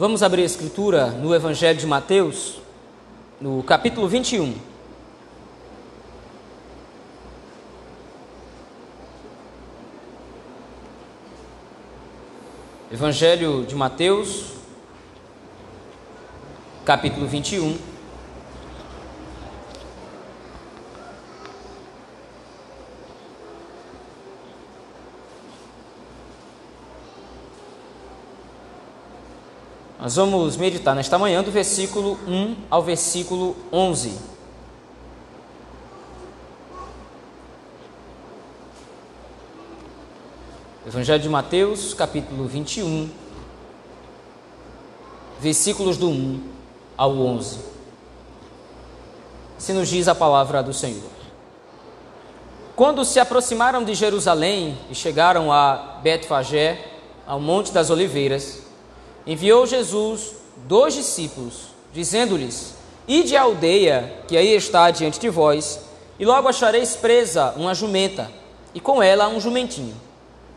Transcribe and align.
Vamos 0.00 0.22
abrir 0.22 0.44
a 0.44 0.46
escritura 0.46 1.08
no 1.08 1.34
Evangelho 1.34 1.78
de 1.78 1.86
Mateus, 1.86 2.58
no 3.38 3.62
capítulo 3.62 4.08
21. 4.08 4.54
Evangelho 12.90 13.62
de 13.66 13.74
Mateus, 13.74 14.54
capítulo 16.86 17.26
21. 17.26 17.76
Nós 30.10 30.16
vamos 30.16 30.56
meditar 30.56 30.92
nesta 30.92 31.16
manhã 31.16 31.40
do 31.40 31.52
versículo 31.52 32.18
1 32.26 32.56
ao 32.68 32.82
versículo 32.82 33.54
11. 33.72 34.18
Evangelho 40.84 41.22
de 41.22 41.28
Mateus, 41.28 41.94
capítulo 41.94 42.48
21, 42.48 43.08
versículos 45.38 45.96
do 45.96 46.10
1 46.10 46.42
ao 46.96 47.16
11. 47.16 47.60
Se 49.58 49.72
nos 49.72 49.88
diz 49.88 50.08
a 50.08 50.14
palavra 50.16 50.60
do 50.60 50.74
Senhor. 50.74 51.08
Quando 52.74 53.04
se 53.04 53.20
aproximaram 53.20 53.84
de 53.84 53.94
Jerusalém 53.94 54.76
e 54.90 54.94
chegaram 54.96 55.52
a 55.52 56.00
Betfagé, 56.02 56.84
ao 57.24 57.38
Monte 57.38 57.70
das 57.70 57.90
Oliveiras, 57.90 58.69
enviou 59.26 59.66
Jesus 59.66 60.34
dois 60.66 60.94
discípulos, 60.94 61.68
dizendo-lhes: 61.92 62.74
Ide 63.06 63.36
à 63.36 63.42
aldeia 63.42 64.12
que 64.28 64.36
aí 64.36 64.54
está 64.54 64.90
diante 64.90 65.18
de 65.18 65.28
vós, 65.28 65.80
e 66.18 66.24
logo 66.24 66.48
achareis 66.48 66.96
presa 66.96 67.54
uma 67.56 67.74
jumenta, 67.74 68.30
e 68.74 68.80
com 68.80 69.02
ela 69.02 69.28
um 69.28 69.40
jumentinho. 69.40 69.94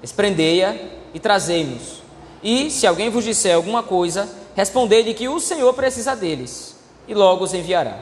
Esprendei-a 0.02 0.76
e 1.14 1.20
trazei-nos. 1.20 2.04
E, 2.44 2.70
se 2.70 2.86
alguém 2.86 3.10
vos 3.10 3.24
disser 3.24 3.56
alguma 3.56 3.82
coisa, 3.82 4.30
respondei-lhe 4.56 5.14
que 5.14 5.30
o 5.30 5.40
Senhor 5.40 5.74
precisa 5.74 6.16
deles, 6.16 6.76
e 7.08 7.14
logo 7.14 7.46
os 7.46 7.54
enviará. 7.54 8.00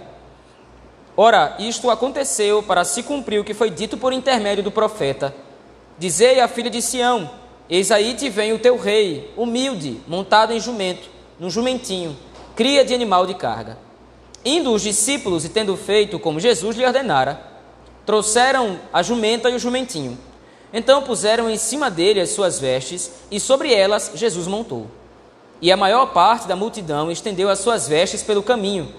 Ora, 1.16 1.56
isto 1.60 1.90
aconteceu 1.90 2.64
para 2.64 2.84
se 2.84 3.04
cumprir 3.04 3.40
o 3.40 3.44
que 3.44 3.54
foi 3.54 3.70
dito 3.70 3.98
por 3.98 4.12
intermédio 4.12 4.64
do 4.64 4.72
profeta: 4.72 5.34
Dizei 5.98 6.40
à 6.40 6.48
filha 6.48 6.70
de 6.70 6.82
Sião: 6.82 7.30
Eis 7.72 7.90
aí 7.90 8.14
te 8.16 8.30
vem 8.30 8.52
o 8.52 8.60
teu 8.60 8.78
rei, 8.78 9.32
humilde, 9.38 10.02
montado 10.06 10.52
em 10.52 10.60
jumento, 10.60 11.10
num 11.40 11.50
jumentinho, 11.50 12.18
cria 12.54 12.84
de 12.84 12.94
animal 12.94 13.26
de 13.26 13.34
carga. 13.34 13.78
Indo 14.44 14.74
os 14.74 14.82
discípulos 14.82 15.46
e 15.46 15.50
tendo 15.50 15.78
feito 15.78 16.20
como 16.20 16.38
Jesus 16.38 16.76
lhe 16.76 16.86
ordenara, 16.86 17.42
trouxeram 18.06 18.78
a 18.92 19.02
jumenta 19.02 19.50
e 19.50 19.56
o 19.56 19.60
jumentinho. 19.60 20.18
Então 20.74 21.04
puseram 21.04 21.50
em 21.50 21.56
cima 21.56 21.90
dele 21.90 22.20
as 22.20 22.32
suas 22.32 22.60
vestes, 22.60 23.10
e 23.32 23.40
sobre 23.40 23.74
elas 23.74 24.12
Jesus 24.16 24.48
montou. 24.48 24.88
E 25.62 25.72
a 25.72 25.78
maior 25.78 26.08
parte 26.08 26.50
da 26.50 26.58
multidão 26.58 27.10
estendeu 27.10 27.50
as 27.50 27.60
suas 27.60 27.88
vestes 27.88 28.22
pelo 28.22 28.44
caminho, 28.44 28.94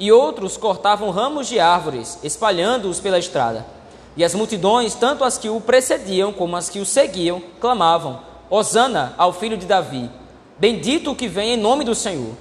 e 0.00 0.10
outros 0.10 0.56
cortavam 0.56 1.10
ramos 1.10 1.46
de 1.46 1.60
árvores, 1.60 2.18
espalhando-os 2.24 2.98
pela 2.98 3.20
estrada. 3.20 3.75
E 4.16 4.24
as 4.24 4.34
multidões, 4.34 4.94
tanto 4.94 5.24
as 5.24 5.36
que 5.36 5.50
o 5.50 5.60
precediam 5.60 6.32
como 6.32 6.56
as 6.56 6.70
que 6.70 6.80
o 6.80 6.86
seguiam, 6.86 7.42
clamavam: 7.60 8.20
Hosana 8.48 9.14
ao 9.18 9.32
filho 9.32 9.58
de 9.58 9.66
Davi. 9.66 10.10
Bendito 10.58 11.10
o 11.10 11.16
que 11.16 11.28
vem 11.28 11.52
em 11.52 11.56
nome 11.56 11.84
do 11.84 11.94
Senhor. 11.94 12.32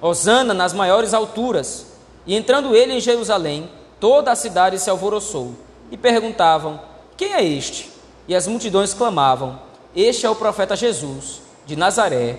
Hosana 0.00 0.54
nas 0.54 0.72
maiores 0.72 1.12
alturas. 1.12 1.86
E 2.26 2.36
entrando 2.36 2.74
ele 2.74 2.94
em 2.94 3.00
Jerusalém, 3.00 3.68
toda 3.98 4.30
a 4.30 4.36
cidade 4.36 4.78
se 4.78 4.88
alvoroçou. 4.88 5.54
E 5.90 5.96
perguntavam: 5.96 6.80
Quem 7.16 7.32
é 7.32 7.44
este? 7.44 7.90
E 8.28 8.34
as 8.34 8.46
multidões 8.46 8.94
clamavam: 8.94 9.58
Este 9.94 10.24
é 10.26 10.30
o 10.30 10.36
profeta 10.36 10.76
Jesus, 10.76 11.42
de 11.66 11.74
Nazaré, 11.74 12.38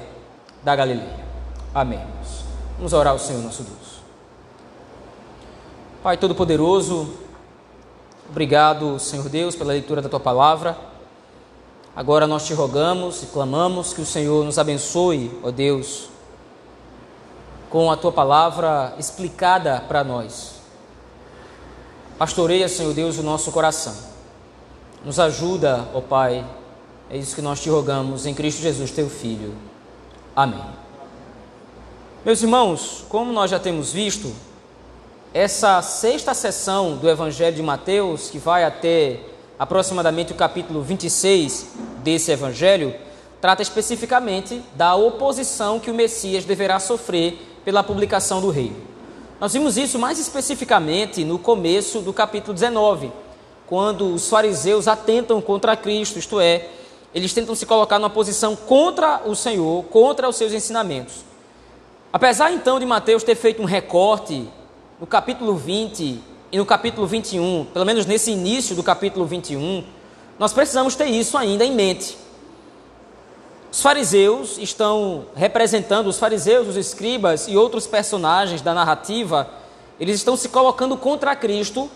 da 0.64 0.74
Galileia. 0.74 1.26
Amém. 1.74 2.02
Vamos 2.78 2.94
orar 2.94 3.12
ao 3.14 3.20
Senhor 3.20 3.42
nosso 3.42 3.64
Deus. 3.64 3.96
Pai 6.02 6.18
Todo-Poderoso, 6.18 7.25
obrigado, 8.30 9.00
Senhor 9.00 9.28
Deus, 9.30 9.56
pela 9.56 9.74
leitura 9.74 10.02
da 10.02 10.10
tua 10.10 10.20
palavra. 10.20 10.78
Agora 11.96 12.28
nós 12.28 12.46
te 12.46 12.54
rogamos 12.54 13.24
e 13.24 13.28
clamamos 13.28 13.94
que 13.94 14.02
o 14.02 14.06
Senhor 14.06 14.44
nos 14.44 14.60
abençoe, 14.60 15.32
ó 15.42 15.50
Deus, 15.50 16.10
com 17.70 17.90
a 17.90 17.96
tua 17.96 18.12
palavra 18.12 18.94
explicada 19.00 19.82
para 19.88 20.04
nós. 20.04 20.56
Pastoreia, 22.18 22.68
Senhor 22.68 22.94
Deus, 22.94 23.18
o 23.18 23.24
nosso 23.24 23.52
coração. 23.52 23.96
Nos 25.04 25.20
ajuda, 25.20 25.88
ó 25.94 26.02
Pai. 26.02 26.46
É 27.10 27.18
isso 27.18 27.36
que 27.36 27.42
nós 27.42 27.62
te 27.62 27.70
rogamos 27.70 28.26
em 28.26 28.34
Cristo 28.34 28.62
Jesus, 28.62 28.92
teu 28.92 29.10
Filho. 29.10 29.54
Amém. 30.36 30.66
Meus 32.26 32.42
irmãos, 32.42 33.06
como 33.08 33.32
nós 33.32 33.52
já 33.52 33.60
temos 33.60 33.94
visto, 33.94 34.34
essa 35.36 35.82
sexta 35.82 36.34
sessão 36.34 36.96
do 36.96 37.10
Evangelho 37.10 37.58
de 37.58 37.62
Mateus, 37.62 38.30
que 38.30 38.38
vai 38.38 38.64
até 38.64 39.20
aproximadamente 39.60 40.32
o 40.32 40.36
capítulo 40.36 40.82
26 40.82 41.74
desse 42.02 42.32
Evangelho, 42.32 42.96
trata 43.42 43.62
especificamente 43.62 44.64
da 44.76 44.96
oposição 44.96 45.78
que 45.78 45.92
o 45.92 45.94
Messias 45.94 46.46
deverá 46.46 46.80
sofrer 46.80 47.38
pela 47.66 47.84
publicação 47.84 48.40
do 48.40 48.50
reino. 48.50 48.78
Nós 49.38 49.52
vimos 49.52 49.76
isso 49.76 50.00
mais 50.00 50.20
especificamente 50.20 51.26
no 51.26 51.38
começo 51.38 52.00
do 52.00 52.14
capítulo 52.14 52.54
19, 52.54 53.12
quando 53.68 54.14
os 54.14 54.30
fariseus 54.30 54.88
atentam 54.88 55.42
contra 55.42 55.76
Cristo, 55.76 56.18
isto 56.18 56.40
é, 56.40 56.70
eles 57.14 57.34
tentam 57.34 57.56
se 57.56 57.66
colocar 57.66 58.00
numa 58.00 58.10
posição 58.10 58.56
contra 58.56 59.22
o 59.26 59.36
Senhor, 59.36 59.84
contra 59.88 60.30
os 60.30 60.38
seus 60.38 60.54
ensinamentos. 60.54 61.26
Apesar 62.14 62.54
então 62.54 62.80
de 62.80 62.86
Mateus 62.86 63.22
ter 63.22 63.36
feito 63.36 63.62
um 63.62 63.66
recorte 63.66 64.48
no 65.00 65.06
capítulo 65.06 65.56
20 65.56 66.22
e 66.52 66.58
no 66.58 66.66
capítulo 66.66 67.06
21, 67.06 67.66
pelo 67.74 67.86
menos 67.86 68.06
nesse 68.06 68.32
início 68.32 68.76
do 68.76 68.82
capítulo 68.82 69.26
21, 69.26 69.84
nós 70.40 70.54
precisamos 70.54 70.96
ter 70.96 71.08
isso 71.08 71.38
ainda 71.38 71.66
em 71.66 71.74
mente. 71.74 72.18
Os 73.70 73.82
fariseus 73.82 74.58
estão 74.58 75.26
representando, 75.36 76.08
os 76.08 76.18
fariseus, 76.18 76.70
os 76.70 76.78
escribas 76.78 77.46
e 77.50 77.58
outros 77.58 77.86
personagens 77.86 78.62
da 78.62 78.74
narrativa, 78.74 79.50
eles 80.00 80.16
estão 80.16 80.38
se 80.38 80.48
colocando 80.48 80.96
contra 80.96 81.36
Cristo, 81.36 81.90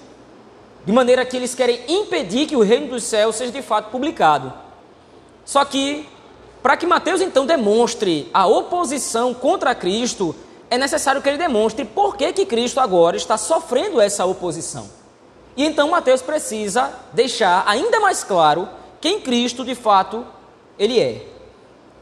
de 0.86 0.92
maneira 0.92 1.26
que 1.26 1.38
eles 1.38 1.56
querem 1.56 1.80
impedir 1.88 2.48
que 2.48 2.56
o 2.56 2.62
reino 2.62 2.88
dos 2.88 3.04
céus 3.04 3.38
seja 3.38 3.52
de 3.52 3.62
fato 3.62 3.92
publicado. 3.92 4.52
Só 5.46 5.64
que, 5.64 6.06
para 6.62 6.76
que 6.76 6.86
Mateus 6.86 7.22
então 7.22 7.46
demonstre 7.46 8.30
a 8.34 8.46
oposição 8.46 9.34
contra 9.34 9.74
Cristo, 9.74 10.36
é 10.70 10.78
necessário 10.78 11.22
que 11.22 11.28
ele 11.28 11.38
demonstre 11.38 11.84
por 11.84 12.16
que, 12.16 12.32
que 12.32 12.46
Cristo 12.46 12.80
agora 12.80 13.18
está 13.18 13.38
sofrendo 13.38 14.00
essa 14.00 14.26
oposição. 14.26 14.90
E 15.58 15.66
então 15.66 15.90
Mateus 15.90 16.22
precisa 16.22 16.92
deixar 17.12 17.64
ainda 17.66 18.00
mais 18.00 18.24
claro 18.24 18.70
quem 19.02 19.20
Cristo 19.20 19.66
de 19.66 19.76
fato 19.76 20.26
ele 20.78 21.00
é. 21.00 21.26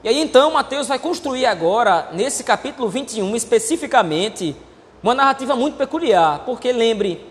E 0.04 0.10
aí 0.10 0.22
então 0.22 0.52
Mateus 0.52 0.88
vai 0.88 1.00
construir 1.00 1.46
agora, 1.46 2.10
nesse 2.12 2.44
capítulo 2.44 2.90
21 2.90 3.36
especificamente, 3.36 4.56
uma 5.02 5.16
narrativa 5.16 5.56
muito 5.56 5.78
peculiar, 5.78 6.44
porque 6.46 6.72
lembre, 6.72 7.26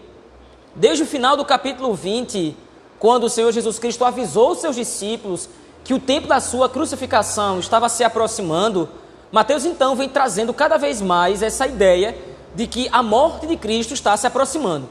desde 0.74 1.04
o 1.04 1.06
final 1.06 1.36
do 1.36 1.44
capítulo 1.44 1.94
20, 1.94 2.56
quando 2.98 3.24
o 3.24 3.30
Senhor 3.30 3.52
Jesus 3.52 3.78
Cristo 3.78 4.04
avisou 4.04 4.52
os 4.52 4.58
seus 4.58 4.74
discípulos 4.74 5.48
que 5.84 5.94
o 5.94 6.00
tempo 6.00 6.26
da 6.26 6.40
sua 6.40 6.68
crucificação 6.68 7.60
estava 7.60 7.88
se 7.88 8.02
aproximando, 8.02 8.88
Mateus 9.30 9.64
então 9.64 9.94
vem 9.94 10.08
trazendo 10.08 10.54
cada 10.54 10.76
vez 10.76 11.02
mais 11.02 11.42
essa 11.42 11.66
ideia 11.66 12.16
de 12.54 12.66
que 12.66 12.88
a 12.92 13.02
morte 13.02 13.46
de 13.46 13.56
Cristo 13.56 13.94
está 13.94 14.16
se 14.16 14.26
aproximando. 14.26 14.88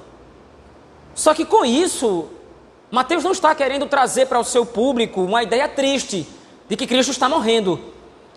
Só 1.14 1.34
que 1.34 1.46
com 1.46 1.66
isso, 1.66 2.28
Mateus 2.92 3.24
não 3.24 3.32
está 3.32 3.56
querendo 3.56 3.88
trazer 3.88 4.28
para 4.28 4.40
o 4.40 4.44
seu 4.44 4.66
público 4.66 5.22
uma 5.22 5.42
ideia 5.42 5.68
triste 5.68 6.28
de 6.68 6.76
que 6.76 6.86
Cristo 6.86 7.12
está 7.12 7.28
morrendo. 7.28 7.80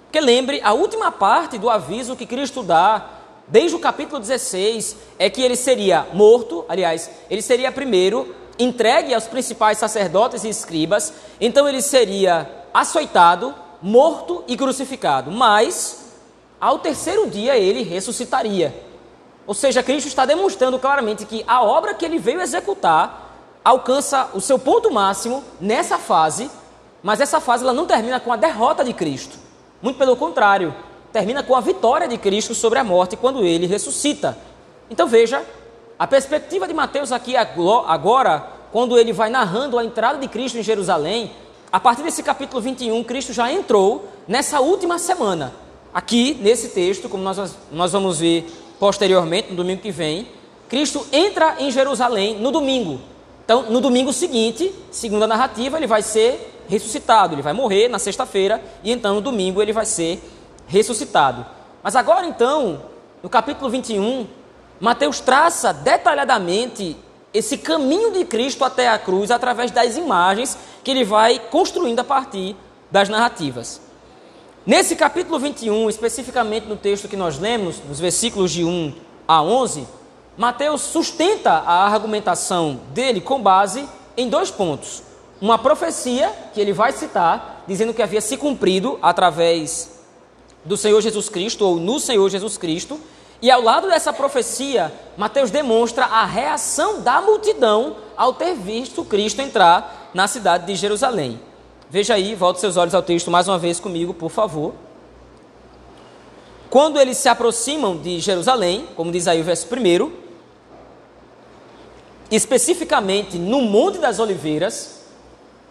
Porque 0.04 0.20
lembre, 0.20 0.60
a 0.62 0.72
última 0.72 1.12
parte 1.12 1.58
do 1.58 1.68
aviso 1.68 2.16
que 2.16 2.24
Cristo 2.24 2.62
dá, 2.62 3.04
desde 3.46 3.76
o 3.76 3.80
capítulo 3.80 4.20
16, 4.20 4.96
é 5.18 5.28
que 5.28 5.42
ele 5.42 5.56
seria 5.56 6.06
morto, 6.12 6.64
aliás, 6.68 7.10
ele 7.28 7.42
seria 7.42 7.72
primeiro 7.72 8.34
entregue 8.58 9.14
aos 9.14 9.26
principais 9.26 9.78
sacerdotes 9.78 10.42
e 10.44 10.48
escribas, 10.48 11.12
então 11.40 11.68
ele 11.68 11.80
seria 11.80 12.50
açoitado, 12.74 13.54
morto 13.82 14.44
e 14.46 14.56
crucificado. 14.56 15.30
Mas, 15.30 16.12
ao 16.60 16.78
terceiro 16.78 17.28
dia, 17.28 17.56
ele 17.56 17.82
ressuscitaria. 17.82 18.84
Ou 19.46 19.54
seja, 19.54 19.82
Cristo 19.82 20.08
está 20.08 20.24
demonstrando 20.24 20.78
claramente 20.78 21.24
que 21.24 21.44
a 21.46 21.62
obra 21.62 21.94
que 21.94 22.04
ele 22.04 22.18
veio 22.18 22.40
executar 22.40 23.28
alcança 23.64 24.30
o 24.34 24.40
seu 24.40 24.58
ponto 24.58 24.90
máximo 24.92 25.42
nessa 25.60 25.98
fase, 25.98 26.50
mas 27.02 27.20
essa 27.20 27.40
fase 27.40 27.64
ela 27.64 27.72
não 27.72 27.86
termina 27.86 28.20
com 28.20 28.32
a 28.32 28.36
derrota 28.36 28.84
de 28.84 28.92
Cristo. 28.92 29.38
Muito 29.80 29.98
pelo 29.98 30.16
contrário, 30.16 30.74
termina 31.12 31.42
com 31.42 31.54
a 31.54 31.60
vitória 31.60 32.06
de 32.06 32.18
Cristo 32.18 32.54
sobre 32.54 32.78
a 32.78 32.84
morte 32.84 33.16
quando 33.16 33.44
ele 33.44 33.66
ressuscita. 33.66 34.36
Então 34.90 35.06
veja, 35.06 35.44
a 35.98 36.06
perspectiva 36.06 36.66
de 36.66 36.74
Mateus 36.74 37.10
aqui 37.12 37.34
agora, 37.36 38.46
quando 38.70 38.98
ele 38.98 39.12
vai 39.12 39.30
narrando 39.30 39.78
a 39.78 39.84
entrada 39.84 40.18
de 40.18 40.28
Cristo 40.28 40.58
em 40.58 40.62
Jerusalém, 40.62 41.32
a 41.70 41.78
partir 41.78 42.02
desse 42.02 42.22
capítulo 42.22 42.62
21, 42.62 43.04
Cristo 43.04 43.32
já 43.32 43.52
entrou 43.52 44.08
nessa 44.26 44.60
última 44.60 44.98
semana. 44.98 45.54
Aqui, 45.92 46.38
nesse 46.40 46.68
texto, 46.68 47.08
como 47.08 47.22
nós, 47.22 47.56
nós 47.70 47.92
vamos 47.92 48.20
ver 48.20 48.50
posteriormente, 48.78 49.50
no 49.50 49.56
domingo 49.56 49.82
que 49.82 49.90
vem, 49.90 50.28
Cristo 50.68 51.06
entra 51.12 51.56
em 51.58 51.70
Jerusalém 51.70 52.38
no 52.38 52.50
domingo. 52.50 53.00
Então, 53.44 53.70
no 53.70 53.80
domingo 53.80 54.12
seguinte, 54.12 54.72
segundo 54.90 55.24
a 55.24 55.26
narrativa, 55.26 55.76
ele 55.76 55.86
vai 55.86 56.02
ser 56.02 56.64
ressuscitado, 56.68 57.34
ele 57.34 57.42
vai 57.42 57.52
morrer 57.52 57.88
na 57.88 57.98
sexta-feira 57.98 58.62
e 58.84 58.92
então 58.92 59.14
no 59.14 59.20
domingo 59.20 59.62
ele 59.62 59.72
vai 59.72 59.86
ser 59.86 60.22
ressuscitado. 60.66 61.44
Mas 61.82 61.96
agora 61.96 62.26
então, 62.26 62.82
no 63.22 63.28
capítulo 63.28 63.70
21, 63.70 64.26
Mateus 64.78 65.20
traça 65.20 65.72
detalhadamente 65.72 66.96
esse 67.32 67.58
caminho 67.58 68.12
de 68.12 68.24
Cristo 68.24 68.64
até 68.64 68.88
a 68.88 68.98
cruz 68.98 69.30
através 69.30 69.70
das 69.70 69.96
imagens 69.96 70.56
que 70.82 70.90
ele 70.90 71.04
vai 71.04 71.38
construindo 71.38 72.00
a 72.00 72.04
partir 72.04 72.56
das 72.90 73.08
narrativas. 73.08 73.80
Nesse 74.64 74.96
capítulo 74.96 75.38
21, 75.38 75.88
especificamente 75.88 76.66
no 76.66 76.76
texto 76.76 77.08
que 77.08 77.16
nós 77.16 77.38
lemos, 77.38 77.76
nos 77.88 78.00
versículos 78.00 78.50
de 78.50 78.64
1 78.64 78.94
a 79.26 79.42
11, 79.42 79.86
Mateus 80.36 80.82
sustenta 80.82 81.50
a 81.50 81.86
argumentação 81.86 82.80
dele 82.92 83.20
com 83.20 83.40
base 83.40 83.88
em 84.16 84.28
dois 84.28 84.50
pontos. 84.50 85.02
Uma 85.40 85.58
profecia 85.58 86.30
que 86.52 86.60
ele 86.60 86.72
vai 86.72 86.92
citar, 86.92 87.64
dizendo 87.66 87.94
que 87.94 88.02
havia 88.02 88.20
se 88.20 88.36
cumprido 88.36 88.98
através 89.00 89.98
do 90.64 90.76
Senhor 90.76 91.00
Jesus 91.00 91.28
Cristo 91.28 91.64
ou 91.64 91.76
no 91.76 91.98
Senhor 91.98 92.28
Jesus 92.28 92.58
Cristo, 92.58 93.00
e 93.40 93.50
ao 93.50 93.62
lado 93.62 93.88
dessa 93.88 94.12
profecia, 94.12 94.92
Mateus 95.16 95.50
demonstra 95.50 96.04
a 96.04 96.24
reação 96.24 97.00
da 97.02 97.20
multidão 97.20 97.96
ao 98.16 98.34
ter 98.34 98.54
visto 98.54 99.04
Cristo 99.04 99.40
entrar 99.40 100.10
na 100.12 100.26
cidade 100.26 100.66
de 100.66 100.74
Jerusalém. 100.74 101.40
Veja 101.88 102.14
aí, 102.14 102.34
volte 102.34 102.60
seus 102.60 102.76
olhos 102.76 102.94
ao 102.94 103.02
texto 103.02 103.30
mais 103.30 103.46
uma 103.46 103.58
vez 103.58 103.78
comigo, 103.78 104.12
por 104.12 104.30
favor. 104.30 104.74
Quando 106.68 107.00
eles 107.00 107.16
se 107.16 107.28
aproximam 107.28 107.96
de 107.96 108.18
Jerusalém, 108.18 108.88
como 108.96 109.12
diz 109.12 109.28
aí 109.28 109.40
o 109.40 109.44
verso 109.44 109.66
1, 109.72 110.10
especificamente 112.30 113.38
no 113.38 113.62
Monte 113.62 113.98
das 113.98 114.18
Oliveiras, 114.18 115.02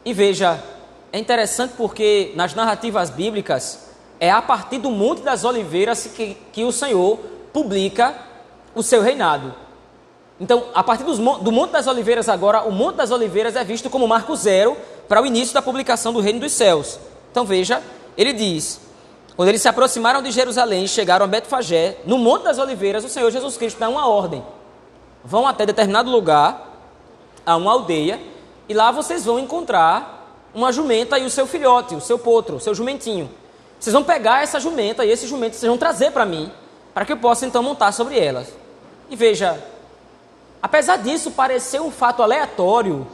e 0.03 0.13
veja, 0.13 0.63
é 1.11 1.19
interessante 1.19 1.73
porque 1.77 2.31
nas 2.35 2.55
narrativas 2.55 3.09
bíblicas 3.09 3.87
é 4.19 4.31
a 4.31 4.41
partir 4.41 4.79
do 4.79 4.89
Monte 4.89 5.21
das 5.21 5.43
Oliveiras 5.43 6.07
que, 6.07 6.35
que 6.51 6.63
o 6.63 6.71
Senhor 6.71 7.19
publica 7.53 8.15
o 8.75 8.83
seu 8.83 9.01
reinado. 9.01 9.53
Então, 10.39 10.65
a 10.73 10.83
partir 10.83 11.03
dos, 11.03 11.17
do 11.17 11.51
Monte 11.51 11.71
das 11.71 11.87
Oliveiras, 11.87 12.29
agora, 12.29 12.61
o 12.61 12.71
Monte 12.71 12.97
das 12.97 13.11
Oliveiras 13.11 13.55
é 13.55 13.63
visto 13.63 13.89
como 13.89 14.07
marco 14.07 14.35
zero 14.35 14.77
para 15.07 15.21
o 15.21 15.25
início 15.25 15.53
da 15.53 15.61
publicação 15.61 16.13
do 16.13 16.19
Reino 16.19 16.39
dos 16.39 16.51
Céus. 16.51 16.99
Então, 17.31 17.43
veja, 17.43 17.81
ele 18.15 18.33
diz: 18.33 18.79
quando 19.35 19.49
eles 19.49 19.61
se 19.61 19.67
aproximaram 19.67 20.21
de 20.21 20.31
Jerusalém 20.31 20.83
e 20.83 20.87
chegaram 20.87 21.23
a 21.23 21.27
Betfagé, 21.27 21.97
no 22.05 22.17
Monte 22.17 22.43
das 22.43 22.59
Oliveiras, 22.59 23.03
o 23.03 23.09
Senhor 23.09 23.31
Jesus 23.31 23.57
Cristo 23.57 23.79
dá 23.79 23.89
uma 23.89 24.07
ordem. 24.07 24.43
Vão 25.23 25.47
até 25.47 25.65
determinado 25.65 26.11
lugar, 26.11 26.67
a 27.45 27.55
uma 27.55 27.71
aldeia, 27.71 28.19
e 28.69 28.73
lá 28.73 28.91
vocês 28.91 29.25
vão 29.25 29.39
encontrar 29.39 30.17
uma 30.53 30.71
jumenta 30.71 31.17
e 31.19 31.25
o 31.25 31.29
seu 31.29 31.47
filhote, 31.47 31.95
o 31.95 32.01
seu 32.01 32.17
potro, 32.17 32.55
o 32.57 32.59
seu 32.59 32.73
jumentinho. 32.73 33.29
Vocês 33.79 33.93
vão 33.93 34.03
pegar 34.03 34.41
essa 34.41 34.59
jumenta 34.59 35.05
e 35.05 35.11
esse 35.11 35.27
jumento 35.27 35.55
vocês 35.55 35.69
vão 35.69 35.77
trazer 35.77 36.11
para 36.11 36.25
mim, 36.25 36.51
para 36.97 37.05
que 37.05 37.13
eu 37.13 37.17
possa 37.17 37.45
então 37.45 37.61
montar 37.61 37.91
sobre 37.91 38.17
elas. 38.17 38.47
E 39.07 39.15
veja, 39.15 39.63
apesar 40.59 40.95
disso 40.95 41.29
parecer 41.29 41.79
um 41.79 41.91
fato 41.91 42.23
aleatório, 42.23 43.05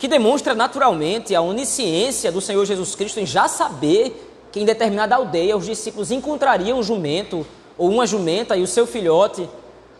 que 0.00 0.08
demonstra 0.08 0.52
naturalmente 0.52 1.32
a 1.32 1.40
onisciência 1.40 2.32
do 2.32 2.40
Senhor 2.40 2.64
Jesus 2.64 2.96
Cristo 2.96 3.20
em 3.20 3.24
já 3.24 3.46
saber 3.46 4.48
que 4.50 4.58
em 4.58 4.64
determinada 4.64 5.14
aldeia 5.14 5.56
os 5.56 5.66
discípulos 5.66 6.10
encontrariam 6.10 6.76
um 6.76 6.82
jumento 6.82 7.46
ou 7.76 7.88
uma 7.88 8.04
jumenta 8.04 8.56
e 8.56 8.64
o 8.64 8.66
seu 8.66 8.84
filhote. 8.84 9.48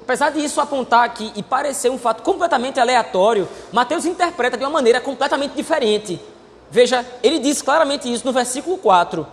Apesar 0.02 0.30
disso 0.30 0.60
apontar 0.60 1.04
aqui 1.04 1.30
e 1.36 1.42
parecer 1.44 1.92
um 1.92 1.98
fato 1.98 2.24
completamente 2.24 2.80
aleatório, 2.80 3.48
Mateus 3.70 4.06
interpreta 4.06 4.56
de 4.56 4.64
uma 4.64 4.70
maneira 4.70 5.00
completamente 5.00 5.54
diferente. 5.54 6.20
Veja, 6.68 7.06
ele 7.22 7.38
diz 7.38 7.62
claramente 7.62 8.12
isso 8.12 8.26
no 8.26 8.32
versículo 8.32 8.76
4. 8.76 9.24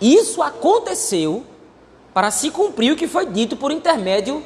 Isso 0.00 0.40
aconteceu 0.40 1.44
para 2.14 2.30
se 2.30 2.50
cumprir 2.50 2.92
o 2.92 2.96
que 2.96 3.08
foi 3.08 3.26
dito 3.26 3.56
por 3.56 3.72
intermédio 3.72 4.42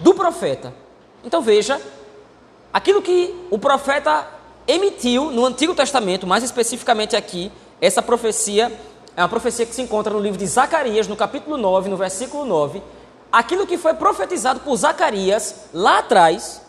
do 0.00 0.12
profeta. 0.12 0.74
Então 1.22 1.40
veja, 1.40 1.80
aquilo 2.72 3.00
que 3.00 3.34
o 3.50 3.58
profeta 3.58 4.26
emitiu 4.66 5.30
no 5.30 5.46
Antigo 5.46 5.74
Testamento, 5.74 6.26
mais 6.26 6.42
especificamente 6.42 7.14
aqui, 7.14 7.52
essa 7.80 8.02
profecia 8.02 8.72
é 9.16 9.22
uma 9.22 9.28
profecia 9.28 9.64
que 9.64 9.74
se 9.74 9.80
encontra 9.80 10.12
no 10.12 10.18
livro 10.18 10.38
de 10.38 10.46
Zacarias, 10.46 11.06
no 11.06 11.14
capítulo 11.14 11.56
9, 11.56 11.88
no 11.88 11.96
versículo 11.96 12.44
9. 12.44 12.82
Aquilo 13.30 13.66
que 13.66 13.78
foi 13.78 13.94
profetizado 13.94 14.60
por 14.60 14.76
Zacarias 14.76 15.66
lá 15.72 15.98
atrás 15.98 16.62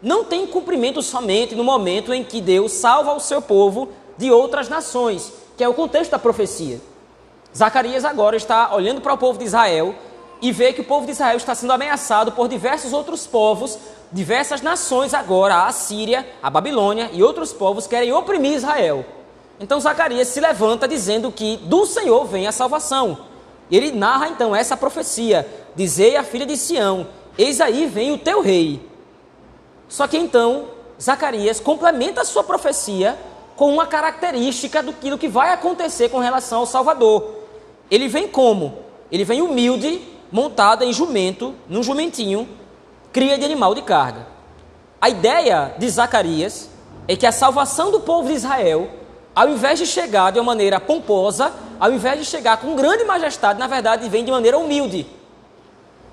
não 0.00 0.24
tem 0.24 0.46
cumprimento 0.46 1.02
somente 1.02 1.56
no 1.56 1.64
momento 1.64 2.14
em 2.14 2.22
que 2.22 2.40
Deus 2.40 2.70
salva 2.72 3.14
o 3.14 3.20
seu 3.20 3.42
povo 3.42 3.88
de 4.16 4.30
outras 4.30 4.68
nações, 4.68 5.32
que 5.56 5.64
é 5.64 5.68
o 5.68 5.74
contexto 5.74 6.12
da 6.12 6.18
profecia. 6.20 6.80
Zacarias 7.56 8.04
agora 8.04 8.36
está 8.36 8.74
olhando 8.74 9.00
para 9.00 9.12
o 9.12 9.18
povo 9.18 9.38
de 9.38 9.44
Israel 9.44 9.94
e 10.40 10.52
vê 10.52 10.72
que 10.72 10.80
o 10.80 10.84
povo 10.84 11.06
de 11.06 11.12
Israel 11.12 11.36
está 11.36 11.54
sendo 11.54 11.72
ameaçado 11.72 12.32
por 12.32 12.48
diversos 12.48 12.92
outros 12.92 13.26
povos, 13.26 13.78
diversas 14.12 14.62
nações 14.62 15.12
agora, 15.14 15.64
a 15.64 15.72
Síria, 15.72 16.26
a 16.42 16.48
Babilônia 16.48 17.10
e 17.12 17.22
outros 17.22 17.52
povos 17.52 17.86
querem 17.86 18.12
oprimir 18.12 18.52
Israel. 18.52 19.04
Então 19.60 19.80
Zacarias 19.80 20.28
se 20.28 20.40
levanta 20.40 20.86
dizendo 20.86 21.32
que 21.32 21.56
do 21.56 21.84
Senhor 21.84 22.24
vem 22.24 22.46
a 22.46 22.52
salvação. 22.52 23.18
Ele 23.70 23.90
narra 23.90 24.28
então 24.28 24.54
essa 24.54 24.76
profecia: 24.76 25.46
Dizei 25.74 26.16
à 26.16 26.22
filha 26.22 26.46
de 26.46 26.56
Sião: 26.56 27.08
Eis 27.36 27.60
aí 27.60 27.86
vem 27.86 28.12
o 28.12 28.18
teu 28.18 28.40
rei. 28.40 28.88
Só 29.88 30.06
que 30.06 30.16
então 30.16 30.66
Zacarias 31.00 31.58
complementa 31.58 32.20
a 32.20 32.24
sua 32.24 32.44
profecia 32.44 33.18
com 33.58 33.74
uma 33.74 33.88
característica 33.88 34.80
do 34.80 35.18
que 35.18 35.26
vai 35.26 35.52
acontecer 35.52 36.08
com 36.10 36.20
relação 36.20 36.60
ao 36.60 36.66
Salvador. 36.66 37.38
Ele 37.90 38.06
vem 38.06 38.28
como? 38.28 38.78
Ele 39.10 39.24
vem 39.24 39.42
humilde, 39.42 40.00
montado 40.30 40.84
em 40.84 40.92
jumento, 40.92 41.56
num 41.68 41.82
jumentinho, 41.82 42.48
cria 43.12 43.36
de 43.36 43.44
animal 43.44 43.74
de 43.74 43.82
carga. 43.82 44.28
A 45.00 45.08
ideia 45.08 45.74
de 45.76 45.90
Zacarias 45.90 46.70
é 47.08 47.16
que 47.16 47.26
a 47.26 47.32
salvação 47.32 47.90
do 47.90 47.98
povo 47.98 48.28
de 48.28 48.34
Israel, 48.34 48.90
ao 49.34 49.48
invés 49.48 49.80
de 49.80 49.86
chegar 49.86 50.30
de 50.30 50.38
uma 50.38 50.44
maneira 50.44 50.78
pomposa, 50.78 51.52
ao 51.80 51.90
invés 51.90 52.16
de 52.20 52.26
chegar 52.26 52.58
com 52.58 52.76
grande 52.76 53.02
majestade, 53.02 53.58
na 53.58 53.66
verdade 53.66 54.08
vem 54.08 54.24
de 54.24 54.30
maneira 54.30 54.56
humilde. 54.56 55.04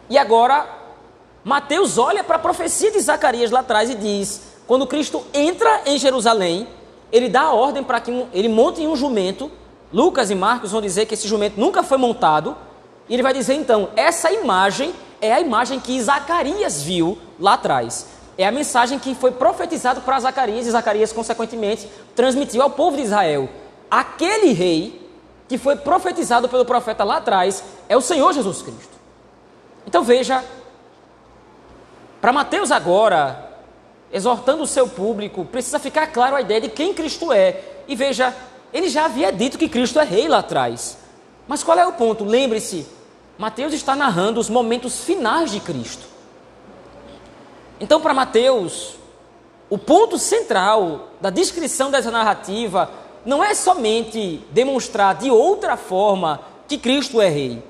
E 0.09 0.17
agora, 0.17 0.67
Mateus 1.43 1.99
olha 1.99 2.23
para 2.23 2.37
a 2.37 2.39
profecia 2.39 2.89
de 2.89 2.99
Zacarias 2.99 3.51
lá 3.51 3.59
atrás 3.59 3.87
e 3.87 3.93
diz: 3.93 4.41
quando 4.65 4.87
Cristo 4.87 5.23
entra 5.31 5.83
em 5.85 5.99
Jerusalém, 5.99 6.67
ele 7.11 7.29
dá 7.29 7.41
a 7.41 7.53
ordem 7.53 7.83
para 7.83 7.99
que 7.99 8.25
ele 8.33 8.47
monte 8.47 8.85
um 8.85 8.95
jumento 8.95 9.51
Lucas 9.95 10.29
e 10.29 10.35
Marcos 10.35 10.71
vão 10.71 10.81
dizer 10.81 11.05
que 11.05 11.13
esse 11.13 11.25
jumento 11.25 11.57
nunca 11.57 11.81
foi 11.81 11.97
montado, 11.97 12.55
e 13.07 13.13
ele 13.13 13.23
vai 13.23 13.33
dizer 13.33 13.53
então: 13.53 13.89
essa 13.95 14.29
imagem 14.29 14.93
é 15.21 15.31
a 15.31 15.39
imagem 15.39 15.79
que 15.79 16.01
Zacarias 16.01 16.83
viu 16.83 17.17
lá 17.39 17.53
atrás. 17.53 18.07
É 18.37 18.45
a 18.45 18.51
mensagem 18.51 18.99
que 18.99 19.15
foi 19.15 19.31
profetizado 19.31 20.01
para 20.01 20.19
Zacarias 20.19 20.67
e 20.67 20.71
Zacarias, 20.71 21.13
consequentemente, 21.13 21.89
transmitiu 22.13 22.61
ao 22.61 22.69
povo 22.69 22.97
de 22.97 23.03
Israel. 23.03 23.47
Aquele 23.89 24.51
rei 24.51 25.09
que 25.47 25.57
foi 25.57 25.77
profetizado 25.77 26.49
pelo 26.49 26.65
profeta 26.65 27.05
lá 27.05 27.17
atrás 27.17 27.63
é 27.87 27.95
o 27.95 28.01
Senhor 28.01 28.33
Jesus 28.33 28.61
Cristo. 28.61 28.97
Então 29.87 30.03
veja, 30.03 30.43
para 32.19 32.33
Mateus 32.33 32.71
agora, 32.71 33.44
exortando 34.15 34.63
o 34.63 34.67
seu 34.67 34.87
público, 34.87 35.43
precisa 35.43 35.77
ficar 35.77 36.07
claro 36.07 36.37
a 36.37 36.41
ideia 36.41 36.61
de 36.61 36.69
quem 36.69 36.93
Cristo 36.93 37.33
é. 37.33 37.61
E 37.85 37.97
veja, 37.97 38.33
ele 38.73 38.87
já 38.87 39.03
havia 39.03 39.29
dito 39.29 39.57
que 39.57 39.67
Cristo 39.67 39.99
é 39.99 40.05
rei 40.05 40.29
lá 40.29 40.39
atrás. 40.39 40.97
Mas 41.45 41.61
qual 41.61 41.77
é 41.77 41.85
o 41.85 41.91
ponto? 41.91 42.23
Lembre-se, 42.23 42.87
Mateus 43.37 43.73
está 43.73 43.93
narrando 43.93 44.39
os 44.39 44.49
momentos 44.49 45.03
finais 45.03 45.51
de 45.51 45.59
Cristo. 45.59 46.05
Então, 47.77 47.99
para 47.99 48.13
Mateus, 48.13 48.95
o 49.69 49.77
ponto 49.77 50.17
central 50.17 51.09
da 51.19 51.29
descrição 51.29 51.91
dessa 51.91 52.09
narrativa 52.09 52.89
não 53.25 53.43
é 53.43 53.53
somente 53.53 54.37
demonstrar 54.51 55.15
de 55.15 55.29
outra 55.29 55.75
forma 55.75 56.39
que 56.69 56.77
Cristo 56.77 57.19
é 57.19 57.27
rei, 57.27 57.61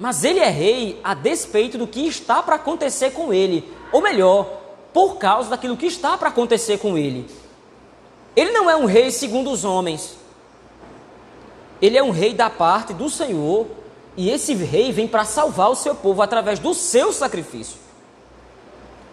mas 0.00 0.24
ele 0.24 0.40
é 0.40 0.50
rei 0.50 1.00
a 1.04 1.14
despeito 1.14 1.78
do 1.78 1.86
que 1.86 2.08
está 2.08 2.42
para 2.42 2.56
acontecer 2.56 3.12
com 3.12 3.32
ele, 3.32 3.72
ou 3.92 4.02
melhor, 4.02 4.65
por 4.96 5.18
causa 5.18 5.50
daquilo 5.50 5.76
que 5.76 5.84
está 5.84 6.16
para 6.16 6.30
acontecer 6.30 6.78
com 6.78 6.96
ele. 6.96 7.28
Ele 8.34 8.50
não 8.52 8.70
é 8.70 8.74
um 8.74 8.86
rei 8.86 9.10
segundo 9.10 9.50
os 9.50 9.62
homens, 9.62 10.16
ele 11.82 11.98
é 11.98 12.02
um 12.02 12.10
rei 12.10 12.32
da 12.32 12.48
parte 12.48 12.94
do 12.94 13.10
Senhor 13.10 13.66
E 14.16 14.30
esse 14.30 14.54
rei 14.54 14.90
vem 14.92 15.06
para 15.06 15.26
salvar 15.26 15.68
o 15.68 15.74
seu 15.74 15.94
povo 15.94 16.22
através 16.22 16.58
do 16.58 16.72
seu 16.72 17.12
sacrifício. 17.12 17.76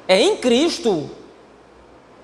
É 0.07 0.17
em 0.21 0.37
Cristo, 0.37 1.09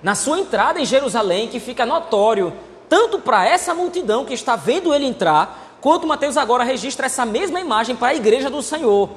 na 0.02 0.14
sua 0.14 0.40
entrada 0.40 0.80
em 0.80 0.86
Jerusalém, 0.86 1.46
que 1.46 1.60
fica 1.60 1.84
notório, 1.84 2.54
tanto 2.88 3.18
para 3.18 3.46
essa 3.46 3.74
multidão 3.74 4.24
que 4.24 4.32
está 4.32 4.56
vendo 4.56 4.94
ele 4.94 5.04
entrar, 5.04 5.76
quanto 5.82 6.06
Mateus 6.06 6.38
agora 6.38 6.64
registra 6.64 7.04
essa 7.04 7.26
mesma 7.26 7.60
imagem 7.60 7.94
para 7.94 8.08
a 8.08 8.14
igreja 8.14 8.48
do 8.48 8.62
Senhor. 8.62 9.10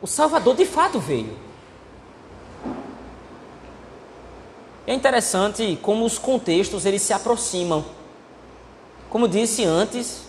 O 0.00 0.08
Salvador 0.08 0.56
de 0.56 0.66
fato 0.66 0.98
veio. 0.98 1.51
É 4.86 4.92
interessante 4.92 5.78
como 5.80 6.04
os 6.04 6.18
contextos 6.18 6.84
eles 6.84 7.02
se 7.02 7.12
aproximam. 7.12 7.84
Como 9.08 9.28
disse 9.28 9.64
antes, 9.64 10.24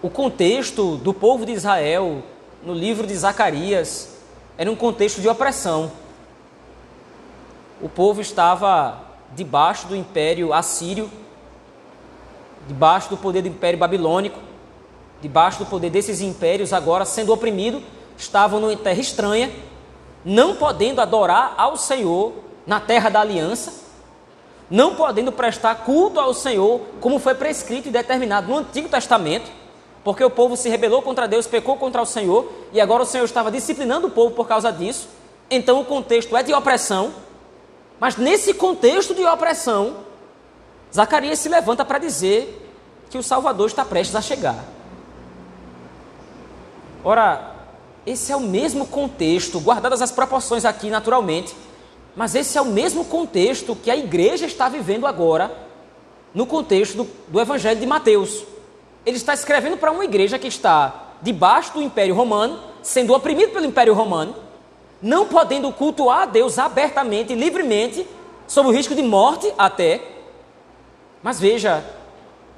o 0.00 0.08
contexto 0.08 0.96
do 0.96 1.12
povo 1.12 1.44
de 1.44 1.52
Israel 1.52 2.22
no 2.64 2.72
livro 2.72 3.04
de 3.06 3.16
Zacarias 3.16 4.16
era 4.56 4.70
um 4.70 4.76
contexto 4.76 5.20
de 5.20 5.28
opressão. 5.28 5.90
O 7.82 7.88
povo 7.88 8.20
estava 8.20 9.00
debaixo 9.34 9.88
do 9.88 9.96
império 9.96 10.52
assírio, 10.52 11.10
debaixo 12.68 13.10
do 13.10 13.16
poder 13.16 13.42
do 13.42 13.48
império 13.48 13.78
babilônico, 13.78 14.38
debaixo 15.20 15.58
do 15.58 15.66
poder 15.66 15.90
desses 15.90 16.20
impérios, 16.20 16.72
agora 16.72 17.04
sendo 17.04 17.32
oprimido, 17.32 17.82
estavam 18.16 18.60
numa 18.60 18.76
terra 18.76 19.00
estranha, 19.00 19.50
não 20.24 20.54
podendo 20.54 21.00
adorar 21.00 21.54
ao 21.56 21.76
Senhor 21.76 22.47
na 22.68 22.78
terra 22.78 23.08
da 23.08 23.22
aliança, 23.22 23.72
não 24.70 24.94
podendo 24.94 25.32
prestar 25.32 25.74
culto 25.76 26.20
ao 26.20 26.34
Senhor, 26.34 26.82
como 27.00 27.18
foi 27.18 27.34
prescrito 27.34 27.88
e 27.88 27.90
determinado 27.90 28.46
no 28.46 28.58
Antigo 28.58 28.90
Testamento, 28.90 29.50
porque 30.04 30.22
o 30.22 30.28
povo 30.28 30.54
se 30.54 30.68
rebelou 30.68 31.00
contra 31.00 31.26
Deus, 31.26 31.46
pecou 31.46 31.78
contra 31.78 32.02
o 32.02 32.06
Senhor, 32.06 32.52
e 32.70 32.78
agora 32.78 33.04
o 33.04 33.06
Senhor 33.06 33.24
estava 33.24 33.50
disciplinando 33.50 34.08
o 34.08 34.10
povo 34.10 34.34
por 34.34 34.46
causa 34.46 34.70
disso. 34.70 35.08
Então 35.50 35.80
o 35.80 35.84
contexto 35.86 36.36
é 36.36 36.42
de 36.42 36.52
opressão, 36.52 37.14
mas 37.98 38.16
nesse 38.16 38.52
contexto 38.52 39.14
de 39.14 39.24
opressão, 39.24 39.96
Zacarias 40.94 41.38
se 41.38 41.48
levanta 41.48 41.86
para 41.86 41.98
dizer 41.98 42.70
que 43.08 43.16
o 43.16 43.22
Salvador 43.22 43.66
está 43.66 43.82
prestes 43.82 44.14
a 44.14 44.20
chegar. 44.20 44.62
Ora, 47.02 47.54
esse 48.04 48.30
é 48.30 48.36
o 48.36 48.40
mesmo 48.40 48.86
contexto, 48.86 49.58
guardadas 49.58 50.02
as 50.02 50.12
proporções 50.12 50.66
aqui 50.66 50.90
naturalmente, 50.90 51.56
mas 52.18 52.34
esse 52.34 52.58
é 52.58 52.60
o 52.60 52.64
mesmo 52.64 53.04
contexto 53.04 53.76
que 53.76 53.88
a 53.88 53.96
igreja 53.96 54.44
está 54.44 54.68
vivendo 54.68 55.06
agora, 55.06 55.56
no 56.34 56.46
contexto 56.46 56.96
do, 56.96 57.10
do 57.28 57.40
Evangelho 57.40 57.78
de 57.78 57.86
Mateus. 57.86 58.42
Ele 59.06 59.16
está 59.16 59.32
escrevendo 59.32 59.76
para 59.76 59.92
uma 59.92 60.04
igreja 60.04 60.36
que 60.36 60.48
está 60.48 61.12
debaixo 61.22 61.74
do 61.74 61.80
Império 61.80 62.16
Romano, 62.16 62.58
sendo 62.82 63.14
oprimido 63.14 63.52
pelo 63.52 63.66
Império 63.66 63.94
Romano, 63.94 64.34
não 65.00 65.26
podendo 65.26 65.70
cultuar 65.70 66.22
a 66.22 66.26
Deus 66.26 66.58
abertamente, 66.58 67.36
livremente, 67.36 68.04
sob 68.48 68.68
o 68.68 68.72
risco 68.72 68.96
de 68.96 69.02
morte 69.02 69.54
até. 69.56 70.02
Mas 71.22 71.38
veja, 71.38 71.84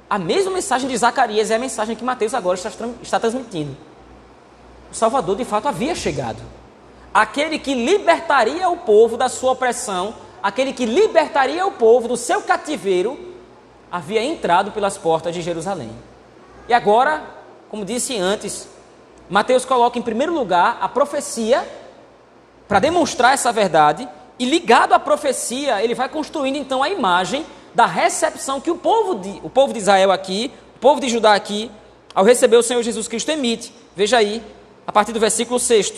a 0.09 0.17
mesma 0.17 0.53
mensagem 0.53 0.89
de 0.89 0.97
Zacarias 0.97 1.51
é 1.51 1.55
a 1.57 1.59
mensagem 1.59 1.95
que 1.95 2.03
Mateus 2.03 2.33
agora 2.33 2.55
está, 2.57 2.71
está 2.99 3.19
transmitindo. 3.19 3.77
O 4.91 4.95
Salvador 4.95 5.35
de 5.35 5.45
fato 5.45 5.67
havia 5.67 5.93
chegado 5.93 6.41
aquele 7.13 7.59
que 7.59 7.73
libertaria 7.73 8.69
o 8.69 8.77
povo 8.77 9.17
da 9.17 9.29
sua 9.29 9.51
opressão, 9.51 10.13
aquele 10.41 10.73
que 10.73 10.85
libertaria 10.85 11.65
o 11.65 11.71
povo 11.71 12.07
do 12.07 12.17
seu 12.17 12.41
cativeiro, 12.41 13.35
havia 13.91 14.23
entrado 14.23 14.71
pelas 14.71 14.97
portas 14.97 15.33
de 15.33 15.41
Jerusalém. 15.41 15.91
E 16.67 16.73
agora, 16.73 17.23
como 17.69 17.83
disse 17.83 18.17
antes, 18.17 18.67
Mateus 19.29 19.65
coloca 19.65 19.99
em 19.99 20.01
primeiro 20.01 20.33
lugar 20.33 20.77
a 20.81 20.87
profecia 20.87 21.67
para 22.67 22.79
demonstrar 22.79 23.33
essa 23.33 23.51
verdade, 23.51 24.07
e 24.39 24.45
ligado 24.45 24.93
à 24.93 24.99
profecia, 24.99 25.83
ele 25.83 25.93
vai 25.93 26.09
construindo 26.09 26.55
então 26.55 26.81
a 26.81 26.89
imagem 26.89 27.45
da 27.75 27.85
recepção 27.85 28.59
que 28.61 28.71
o 28.71 28.77
povo 28.77 29.15
de, 29.15 29.39
o 29.43 29.49
povo 29.49 29.73
de 29.73 29.79
Israel 29.79 30.11
aqui, 30.11 30.51
o 30.77 30.79
povo 30.79 30.99
de 30.99 31.09
Judá 31.09 31.35
aqui, 31.35 31.69
ao 32.15 32.23
receber 32.23 32.57
o 32.57 32.63
Senhor 32.63 32.81
Jesus 32.81 33.07
Cristo 33.07 33.29
emite. 33.29 33.73
Veja 33.95 34.17
aí, 34.17 34.41
a 34.87 34.91
partir 34.91 35.11
do 35.11 35.19
versículo 35.19 35.59
6. 35.59 35.93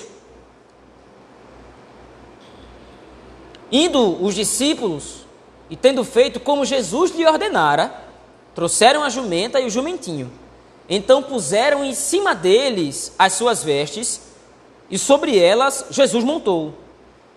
Indo 3.75 4.23
os 4.23 4.35
discípulos 4.35 5.25
e 5.67 5.75
tendo 5.75 6.03
feito 6.03 6.39
como 6.39 6.63
Jesus 6.63 7.09
lhe 7.09 7.25
ordenara, 7.25 7.91
trouxeram 8.53 9.03
a 9.03 9.09
jumenta 9.09 9.59
e 9.59 9.65
o 9.65 9.69
jumentinho. 9.71 10.31
Então 10.87 11.23
puseram 11.23 11.83
em 11.83 11.95
cima 11.95 12.35
deles 12.35 13.15
as 13.17 13.33
suas 13.33 13.63
vestes, 13.63 14.21
e 14.91 14.99
sobre 14.99 15.39
elas 15.39 15.87
Jesus 15.89 16.23
montou. 16.23 16.75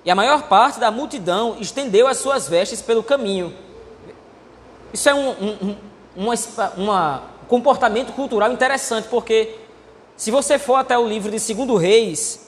E 0.04 0.10
a 0.10 0.14
maior 0.14 0.42
parte 0.42 0.78
da 0.78 0.90
multidão 0.90 1.56
estendeu 1.58 2.06
as 2.06 2.18
suas 2.18 2.46
vestes 2.46 2.82
pelo 2.82 3.02
caminho. 3.02 3.54
Isso 4.92 5.08
é 5.08 5.14
um, 5.14 5.30
um, 5.30 5.76
um 6.20 7.20
comportamento 7.48 8.12
cultural 8.12 8.52
interessante, 8.52 9.08
porque 9.08 9.54
se 10.18 10.30
você 10.30 10.58
for 10.58 10.74
até 10.74 10.98
o 10.98 11.08
livro 11.08 11.30
de 11.30 11.40
Segundo 11.40 11.76
Reis, 11.76 12.45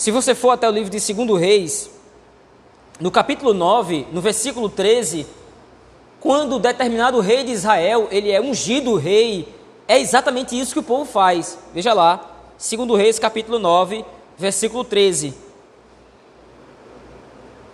Se 0.00 0.10
você 0.10 0.34
for 0.34 0.52
até 0.52 0.66
o 0.66 0.72
livro 0.72 0.88
de 0.88 1.12
2 1.12 1.38
Reis, 1.38 1.90
no 2.98 3.10
capítulo 3.10 3.52
9, 3.52 4.06
no 4.10 4.22
versículo 4.22 4.70
13, 4.70 5.26
quando 6.18 6.58
determinado 6.58 7.20
rei 7.20 7.44
de 7.44 7.52
Israel, 7.52 8.08
ele 8.10 8.30
é 8.30 8.40
ungido 8.40 8.96
rei, 8.96 9.46
é 9.86 10.00
exatamente 10.00 10.58
isso 10.58 10.72
que 10.72 10.78
o 10.78 10.82
povo 10.82 11.04
faz. 11.04 11.58
Veja 11.74 11.92
lá, 11.92 12.18
2 12.58 12.98
Reis, 12.98 13.18
capítulo 13.18 13.58
9, 13.58 14.02
versículo 14.38 14.84
13. 14.84 15.34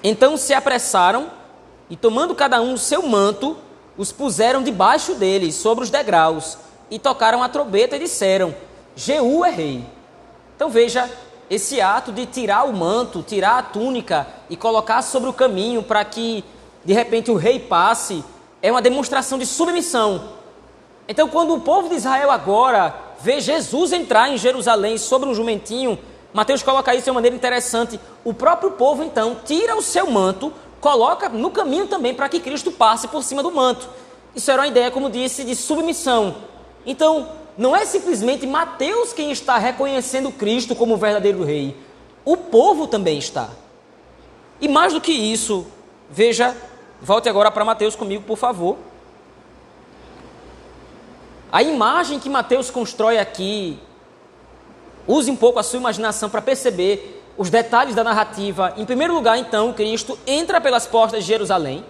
Então 0.02 0.36
se 0.36 0.52
apressaram 0.52 1.30
e, 1.88 1.94
tomando 1.94 2.34
cada 2.34 2.60
um 2.60 2.72
o 2.72 2.78
seu 2.78 3.02
manto, 3.02 3.56
os 3.96 4.10
puseram 4.10 4.64
debaixo 4.64 5.14
deles, 5.14 5.54
sobre 5.54 5.84
os 5.84 5.90
degraus, 5.90 6.58
e 6.90 6.98
tocaram 6.98 7.40
a 7.40 7.48
trombeta 7.48 7.94
e 7.94 8.00
disseram: 8.00 8.52
Jeú 8.96 9.44
é 9.44 9.50
rei. 9.50 9.86
Então 10.56 10.70
veja, 10.70 11.08
esse 11.48 11.80
ato 11.80 12.12
de 12.12 12.26
tirar 12.26 12.64
o 12.64 12.72
manto, 12.72 13.22
tirar 13.22 13.58
a 13.58 13.62
túnica 13.62 14.26
e 14.50 14.56
colocar 14.56 15.02
sobre 15.02 15.28
o 15.28 15.32
caminho 15.32 15.82
para 15.82 16.04
que 16.04 16.44
de 16.84 16.92
repente 16.92 17.30
o 17.30 17.36
rei 17.36 17.58
passe, 17.58 18.24
é 18.62 18.70
uma 18.70 18.80
demonstração 18.80 19.38
de 19.38 19.44
submissão. 19.44 20.36
Então, 21.08 21.28
quando 21.28 21.54
o 21.54 21.60
povo 21.60 21.88
de 21.88 21.96
Israel 21.96 22.30
agora 22.30 22.94
vê 23.20 23.40
Jesus 23.40 23.92
entrar 23.92 24.28
em 24.28 24.38
Jerusalém 24.38 24.96
sobre 24.96 25.28
um 25.28 25.34
jumentinho, 25.34 25.98
Mateus 26.32 26.62
coloca 26.62 26.94
isso 26.94 27.04
de 27.04 27.10
uma 27.10 27.14
maneira 27.14 27.34
interessante. 27.34 27.98
O 28.24 28.34
próprio 28.34 28.72
povo 28.72 29.02
então 29.02 29.36
tira 29.44 29.76
o 29.76 29.82
seu 29.82 30.10
manto, 30.10 30.52
coloca 30.80 31.28
no 31.28 31.50
caminho 31.50 31.86
também 31.86 32.14
para 32.14 32.28
que 32.28 32.40
Cristo 32.40 32.70
passe 32.70 33.08
por 33.08 33.22
cima 33.22 33.42
do 33.42 33.50
manto. 33.50 33.88
Isso 34.34 34.50
era 34.50 34.62
uma 34.62 34.68
ideia, 34.68 34.90
como 34.90 35.08
disse, 35.08 35.44
de 35.44 35.56
submissão. 35.56 36.36
Então, 36.84 37.28
não 37.56 37.74
é 37.74 37.86
simplesmente 37.86 38.46
Mateus 38.46 39.12
quem 39.12 39.30
está 39.30 39.56
reconhecendo 39.56 40.30
Cristo 40.30 40.74
como 40.74 40.94
o 40.94 40.98
verdadeiro 40.98 41.42
rei. 41.42 41.76
O 42.24 42.36
povo 42.36 42.86
também 42.86 43.18
está. 43.18 43.50
E 44.60 44.68
mais 44.68 44.92
do 44.92 45.00
que 45.00 45.12
isso, 45.12 45.66
veja, 46.10 46.56
volte 47.00 47.28
agora 47.28 47.50
para 47.50 47.64
Mateus 47.64 47.96
comigo, 47.96 48.24
por 48.24 48.36
favor. 48.36 48.76
A 51.50 51.62
imagem 51.62 52.18
que 52.18 52.28
Mateus 52.28 52.70
constrói 52.70 53.18
aqui, 53.18 53.78
use 55.06 55.30
um 55.30 55.36
pouco 55.36 55.58
a 55.58 55.62
sua 55.62 55.78
imaginação 55.78 56.28
para 56.28 56.42
perceber 56.42 57.22
os 57.38 57.48
detalhes 57.48 57.94
da 57.94 58.02
narrativa. 58.02 58.74
Em 58.76 58.84
primeiro 58.84 59.14
lugar, 59.14 59.38
então, 59.38 59.72
Cristo 59.72 60.18
entra 60.26 60.60
pelas 60.60 60.86
portas 60.86 61.24
de 61.24 61.28
Jerusalém. 61.28 61.84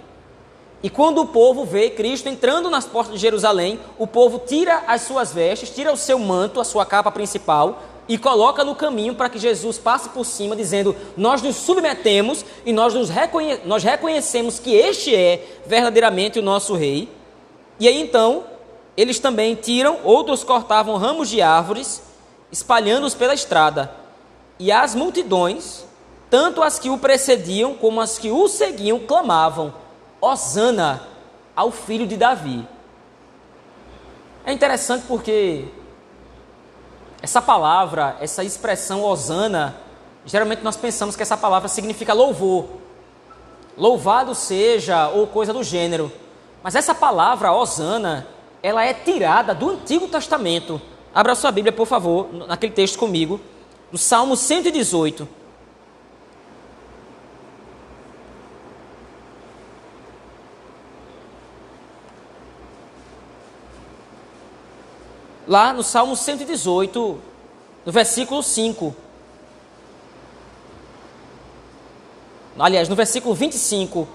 E 0.86 0.88
quando 0.88 1.20
o 1.20 1.26
povo 1.26 1.64
vê 1.64 1.90
Cristo 1.90 2.28
entrando 2.28 2.70
nas 2.70 2.86
portas 2.86 3.14
de 3.14 3.20
Jerusalém, 3.20 3.80
o 3.98 4.06
povo 4.06 4.38
tira 4.46 4.84
as 4.86 5.02
suas 5.02 5.32
vestes, 5.32 5.68
tira 5.68 5.92
o 5.92 5.96
seu 5.96 6.16
manto, 6.16 6.60
a 6.60 6.64
sua 6.64 6.86
capa 6.86 7.10
principal, 7.10 7.82
e 8.08 8.16
coloca 8.16 8.62
no 8.62 8.72
caminho 8.72 9.12
para 9.12 9.28
que 9.28 9.36
Jesus 9.36 9.78
passe 9.78 10.10
por 10.10 10.24
cima, 10.24 10.54
dizendo: 10.54 10.94
Nós 11.16 11.42
nos 11.42 11.56
submetemos 11.56 12.44
e 12.64 12.72
nós, 12.72 12.94
nos 12.94 13.08
reconhe 13.10 13.58
nós 13.64 13.82
reconhecemos 13.82 14.60
que 14.60 14.76
este 14.76 15.12
é 15.12 15.58
verdadeiramente 15.66 16.38
o 16.38 16.42
nosso 16.42 16.76
rei. 16.76 17.08
E 17.80 17.88
aí 17.88 18.00
então, 18.00 18.44
eles 18.96 19.18
também 19.18 19.56
tiram, 19.56 19.98
outros 20.04 20.44
cortavam 20.44 20.98
ramos 20.98 21.28
de 21.28 21.42
árvores, 21.42 22.00
espalhando-os 22.52 23.12
pela 23.12 23.34
estrada. 23.34 23.90
E 24.56 24.70
as 24.70 24.94
multidões, 24.94 25.84
tanto 26.30 26.62
as 26.62 26.78
que 26.78 26.90
o 26.90 26.96
precediam 26.96 27.74
como 27.74 28.00
as 28.00 28.20
que 28.20 28.30
o 28.30 28.46
seguiam, 28.46 29.00
clamavam 29.00 29.84
Osana 30.20 31.02
ao 31.54 31.70
filho 31.70 32.06
de 32.06 32.16
Davi. 32.16 32.66
É 34.44 34.52
interessante 34.52 35.04
porque 35.06 35.64
essa 37.20 37.42
palavra, 37.42 38.16
essa 38.20 38.44
expressão 38.44 39.02
Osana, 39.02 39.76
geralmente 40.24 40.62
nós 40.62 40.76
pensamos 40.76 41.16
que 41.16 41.22
essa 41.22 41.36
palavra 41.36 41.68
significa 41.68 42.12
louvor. 42.12 42.66
Louvado 43.76 44.34
seja 44.34 45.08
ou 45.08 45.26
coisa 45.26 45.52
do 45.52 45.62
gênero. 45.62 46.12
Mas 46.62 46.74
essa 46.74 46.94
palavra 46.94 47.52
Osana, 47.52 48.26
ela 48.62 48.84
é 48.84 48.94
tirada 48.94 49.54
do 49.54 49.70
Antigo 49.70 50.08
Testamento. 50.08 50.80
Abra 51.14 51.34
sua 51.34 51.50
Bíblia, 51.50 51.72
por 51.72 51.86
favor, 51.86 52.28
naquele 52.46 52.72
texto 52.72 52.98
comigo, 52.98 53.40
do 53.90 53.98
Salmo 53.98 54.36
118. 54.36 55.26
Lá 65.46 65.72
no 65.72 65.82
Salmo 65.82 66.16
118, 66.16 67.18
no 67.84 67.92
versículo 67.92 68.42
5. 68.42 68.94
Aliás, 72.58 72.88
no 72.88 72.96
versículo 72.96 73.34
25. 73.34 74.08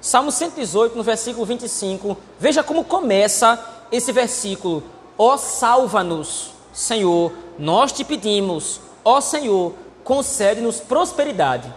Salmo 0.00 0.30
118, 0.30 0.96
no 0.96 1.02
versículo 1.02 1.44
25. 1.44 2.16
Veja 2.38 2.62
como 2.62 2.84
começa 2.84 3.58
esse 3.90 4.12
versículo. 4.12 4.82
Ó 5.18 5.36
salva-nos, 5.36 6.52
Senhor, 6.72 7.32
nós 7.58 7.92
te 7.92 8.04
pedimos. 8.04 8.80
Ó 9.04 9.20
Senhor, 9.20 9.74
concede-nos 10.04 10.80
prosperidade. 10.80 11.72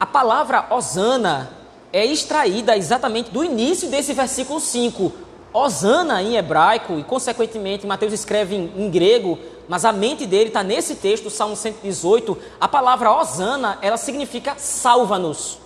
A 0.00 0.06
palavra 0.06 0.66
Osana 0.70 1.50
é 1.92 2.04
extraída 2.04 2.76
exatamente 2.76 3.30
do 3.30 3.44
início 3.44 3.88
desse 3.88 4.12
versículo 4.12 4.58
5. 4.58 5.12
Osana 5.54 6.20
em 6.20 6.36
hebraico, 6.36 6.98
e 6.98 7.04
consequentemente 7.04 7.86
Mateus 7.86 8.12
escreve 8.12 8.56
em, 8.56 8.72
em 8.76 8.90
grego, 8.90 9.38
mas 9.68 9.84
a 9.84 9.92
mente 9.92 10.26
dele 10.26 10.48
está 10.48 10.64
nesse 10.64 10.96
texto, 10.96 11.30
Salmo 11.30 11.54
118. 11.54 12.36
A 12.60 12.66
palavra 12.66 13.12
Osana, 13.12 13.78
ela 13.80 13.96
significa 13.96 14.54
salva-nos. 14.58 15.60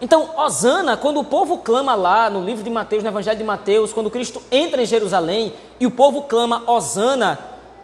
Então, 0.00 0.30
Osana, 0.36 0.96
quando 0.96 1.20
o 1.20 1.24
povo 1.24 1.58
clama 1.58 1.94
lá 1.94 2.28
no 2.28 2.44
livro 2.44 2.64
de 2.64 2.70
Mateus, 2.70 3.02
no 3.04 3.08
Evangelho 3.08 3.38
de 3.38 3.44
Mateus, 3.44 3.92
quando 3.92 4.10
Cristo 4.10 4.42
entra 4.50 4.82
em 4.82 4.86
Jerusalém 4.86 5.52
e 5.78 5.86
o 5.86 5.90
povo 5.90 6.22
clama 6.22 6.64
Osana, 6.66 7.38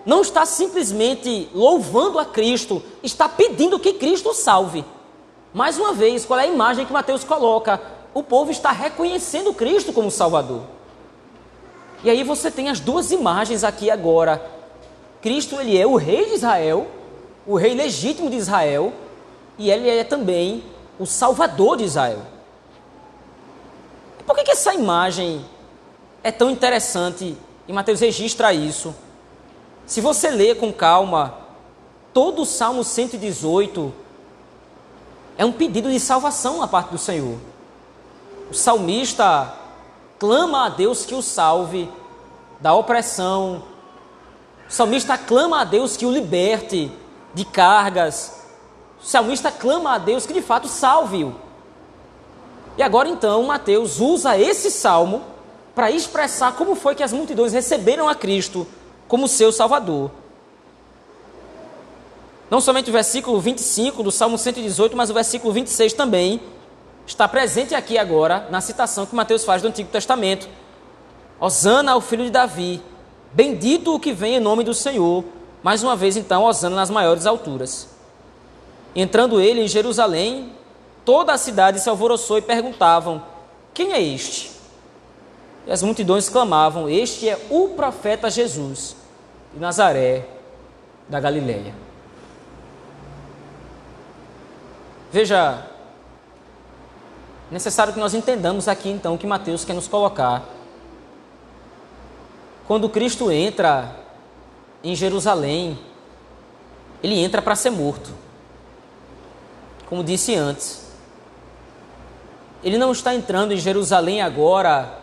não 0.05 0.23
está 0.23 0.45
simplesmente 0.45 1.49
louvando 1.55 2.19
a 2.19 2.25
Cristo, 2.25 2.83
está 3.03 3.29
pedindo 3.29 3.79
que 3.79 3.95
Cristo 3.95 4.35
salve. 4.35 4.85
Mais 5.53 5.79
uma 5.79 5.93
vez, 5.93 6.25
qual 6.25 6.39
é 6.41 6.45
a 6.45 6.47
imagem 6.47 6.85
que 6.85 6.93
Mateus 6.93 7.23
coloca? 7.23 7.81
O 8.15 8.23
povo 8.23 8.53
está 8.53 8.71
reconhecendo 8.71 9.53
Cristo 9.53 9.93
como 9.93 10.11
Salvador. 10.11 10.63
E 12.05 12.09
aí 12.09 12.23
você 12.23 12.51
tem 12.51 12.69
as 12.69 12.79
duas 12.79 13.11
imagens 13.11 13.65
aqui 13.65 13.91
agora. 13.91 14.41
Cristo 15.21 15.61
ele 15.61 15.77
é 15.77 15.85
o 15.85 15.97
rei 15.97 16.27
de 16.27 16.35
Israel, 16.35 16.87
o 17.45 17.57
rei 17.57 17.75
legítimo 17.75 18.31
de 18.31 18.37
Israel, 18.37 18.93
e 19.59 19.69
ele 19.69 19.89
é 19.91 20.05
também 20.05 20.63
o 20.99 21.05
Salvador 21.05 21.77
de 21.77 21.85
Israel. 21.85 22.21
Por 24.25 24.37
que, 24.37 24.45
que 24.45 24.53
essa 24.53 24.73
imagem 24.73 25.45
é 26.23 26.31
tão 26.31 26.49
interessante 26.51 27.37
e 27.67 27.73
Mateus 27.73 28.01
registra 28.01 28.55
isso? 28.55 28.95
Se 29.87 30.01
você 30.01 30.31
ler 30.31 30.57
com 30.59 30.73
calma, 30.73 31.37
todo 32.13 32.43
o 32.43 32.47
Salmo 32.47 32.85
118 32.85 33.93
é 35.37 35.45
um 35.45 35.53
pedido 35.53 35.91
de 35.91 35.99
salvação 35.99 36.61
na 36.61 36.69
parte 36.69 36.91
do 36.91 36.99
Senhor 36.99 37.39
o 38.51 38.55
salmista 38.55 39.55
clama 40.19 40.67
a 40.67 40.69
Deus 40.69 41.05
que 41.05 41.15
o 41.15 41.23
salve 41.23 41.91
da 42.61 42.75
opressão. 42.75 43.63
O 44.69 44.73
salmista 44.73 45.19
clama 45.19 45.61
a 45.61 45.65
Deus 45.65 45.97
que 45.97 46.07
o 46.07 46.13
liberte 46.13 46.91
de 47.33 47.45
cargas. 47.45 48.43
O 49.03 49.05
salmista 49.05 49.51
clama 49.51 49.95
a 49.95 49.99
Deus 49.99 50.27
que 50.27 50.33
de 50.33 50.43
fato 50.43 50.69
salve-o. 50.69 51.35
E 52.77 52.83
agora 52.83 53.09
então 53.09 53.43
Mateus 53.45 54.01
usa 54.01 54.37
esse 54.39 54.71
salmo 54.71 55.23
para 55.75 55.91
expressar 55.91 56.55
como 56.55 56.75
foi 56.75 56.95
que 56.95 57.03
as 57.03 57.13
multidões 57.13 57.53
receberam 57.53 58.09
a 58.09 58.15
Cristo 58.15 58.67
como 59.09 59.29
seu 59.29 59.53
Salvador. 59.53 60.11
Não 62.51 62.61
somente 62.61 62.91
o 62.91 62.93
versículo 62.93 63.41
25 63.41 64.03
do 64.03 64.13
Salmo 64.13 64.39
118, 64.39 64.97
mas 64.97 65.11
o 65.11 65.15
versículo 65.15 65.53
26 65.53 65.93
também 65.95 66.41
está 67.07 67.29
presente 67.29 67.75
aqui 67.75 67.99
agora 67.99 68.47
na 68.51 68.61
citação 68.61 69.07
que 69.07 69.15
Mateus 69.15 69.45
faz 69.45 69.63
do 69.63 69.69
Antigo 69.69 69.91
Testamento. 69.91 70.49
Osana 71.39 71.93
ao 71.93 72.01
filho 72.01 72.25
de 72.25 72.31
Davi, 72.31 72.83
bendito 73.33 73.95
o 73.95 74.01
que 74.01 74.13
vem 74.13 74.37
em 74.37 74.41
nome 74.41 74.65
do 74.65 74.73
Senhor. 74.73 75.25
Mais 75.63 75.83
uma 75.83 75.97
vez, 75.97 76.17
então, 76.17 76.45
Osana 76.45 76.77
nas 76.77 76.91
maiores 76.91 77.27
alturas. 77.27 77.89
Entrando 78.95 79.41
ele 79.41 79.63
em 79.63 79.69
Jerusalém, 79.69 80.53
toda 81.05 81.33
a 81.33 81.39
cidade 81.39 81.81
se 81.81 81.89
alvoroçou 81.89 82.39
e 82.39 82.43
perguntavam: 82.43 83.23
Quem 83.73 83.93
é 83.93 84.01
este? 84.01 84.53
E 85.67 85.73
as 85.73 85.83
multidões 85.83 86.29
clamavam: 86.29 86.89
Este 86.89 87.29
é 87.29 87.39
o 87.51 87.71
profeta 87.71 88.31
Jesus, 88.31 88.97
de 89.53 89.61
Nazaré, 89.61 90.27
da 91.09 91.19
Galileia. 91.19 91.75
Veja 95.11 95.74
necessário 97.55 97.93
que 97.93 98.01
nós 98.01 98.15
entendamos 98.15 98.67
aqui 98.67 98.91
então 98.91 99.15
o 99.15 99.19
que 99.19 99.29
Mateus 99.29 99.65
quer 99.65 99.75
nos 99.75 99.87
colocar. 99.87 100.43
Quando 102.67 102.89
Cristo 102.89 103.31
entra 103.31 103.95
em 104.83 104.97
Jerusalém, 104.97 105.79
ele 107.01 107.17
entra 107.17 107.41
para 107.41 107.55
ser 107.55 107.71
morto. 107.71 108.11
Como 109.89 110.03
disse 110.03 110.35
antes, 110.35 110.85
ele 112.65 112.77
não 112.77 112.91
está 112.91 113.15
entrando 113.15 113.53
em 113.53 113.59
Jerusalém 113.59 114.21
agora 114.21 114.99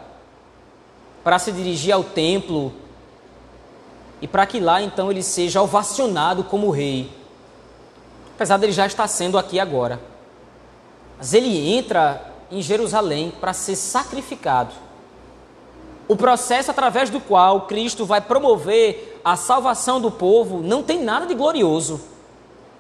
para 1.24 1.40
se 1.40 1.54
dirigir 1.54 1.94
ao 1.94 2.04
templo 2.04 2.74
e 4.22 4.28
para 4.28 4.46
que 4.46 4.60
lá 4.60 4.82
então 4.82 5.10
ele 5.10 5.24
seja 5.24 5.62
ovacionado 5.62 6.44
como 6.44 6.70
rei. 6.70 7.10
Apesar 8.36 8.58
dele 8.58 8.74
já 8.74 8.86
estar 8.86 9.08
sendo 9.08 9.38
aqui 9.38 9.58
agora. 9.58 10.02
Mas 11.18 11.34
ele 11.34 11.70
entra 11.70 12.31
em 12.52 12.62
Jerusalém 12.62 13.34
para 13.40 13.54
ser 13.54 13.76
sacrificado. 13.76 14.74
O 16.08 16.16
processo 16.16 16.72
através 16.72 17.10
do 17.10 17.22
qual 17.22 17.62
Cristo 17.62 18.06
vai 18.06 18.20
promover 18.20 19.20
a 19.24 19.36
salvação 19.38 20.02
do 20.02 20.12
povo 20.12 20.62
não 20.62 20.84
tem 20.84 21.02
nada 21.02 21.26
de 21.26 21.34
glorioso. 21.34 22.02